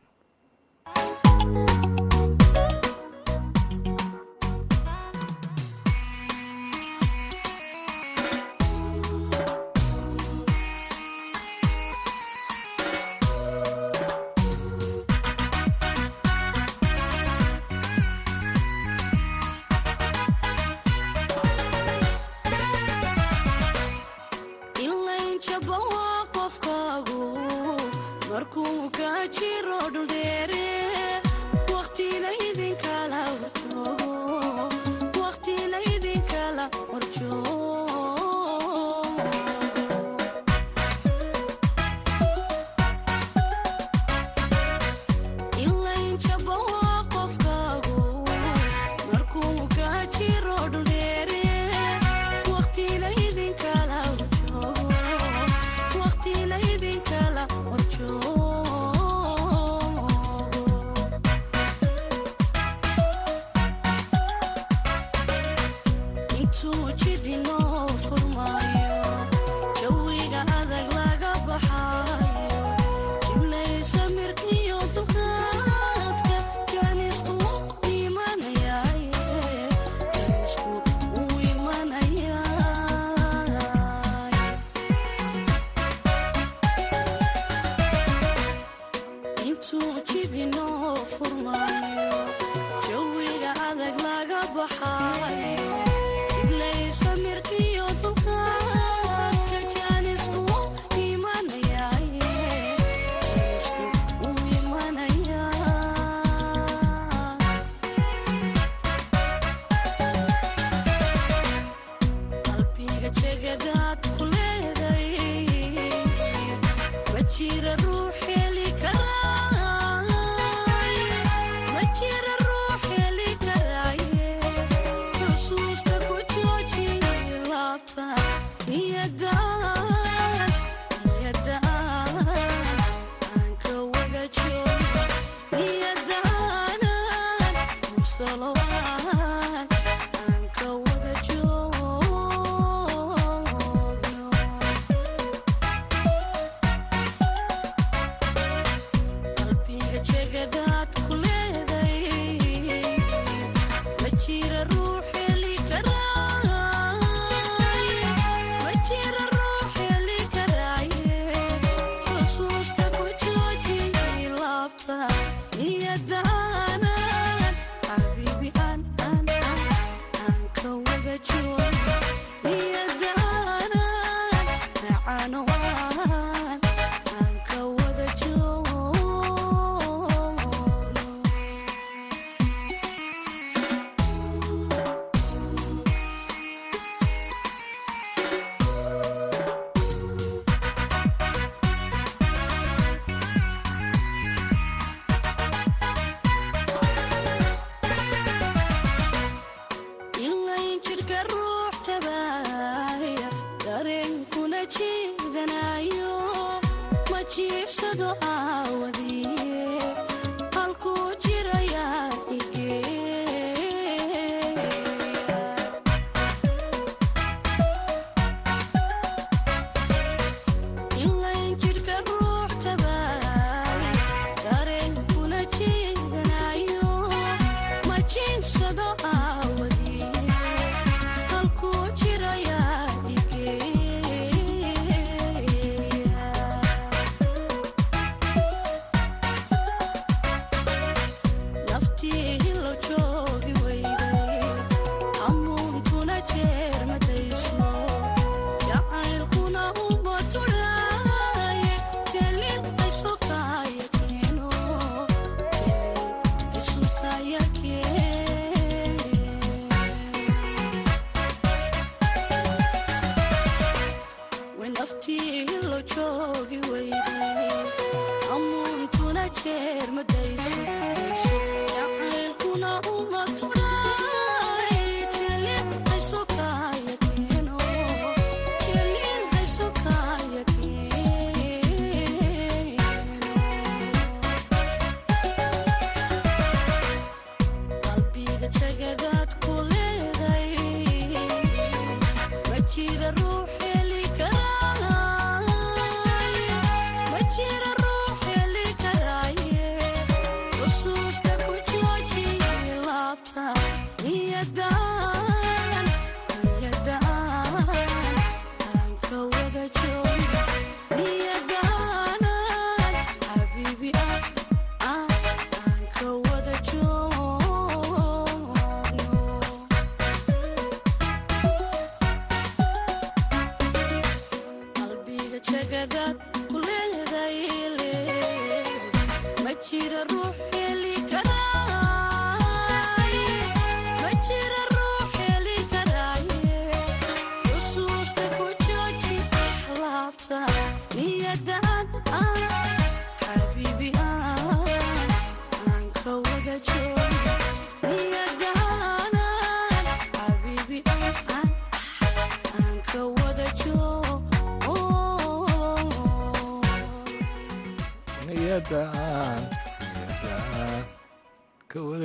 una, 272.66 272.80
una, 272.90 273.24
una. 273.24 273.65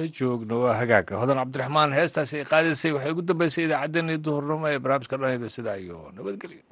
ay 0.02 0.10
joogno 0.20 0.56
waa 0.64 0.76
hagaaga 0.82 1.14
hodan 1.22 1.40
cabdiraxmaan 1.42 1.96
heestaasi 2.00 2.36
ay 2.42 2.46
qaadaysay 2.52 2.92
waxay 2.96 3.12
ugu 3.14 3.24
dambaysay 3.30 3.64
idaacaddeenii 3.68 4.20
duhurnimo 4.26 4.66
ee 4.74 4.80
barnaamijka 4.84 5.16
dhanayda 5.22 5.50
sidaa 5.58 5.78
iyo 5.86 5.98
nabadgelyo 6.16 6.64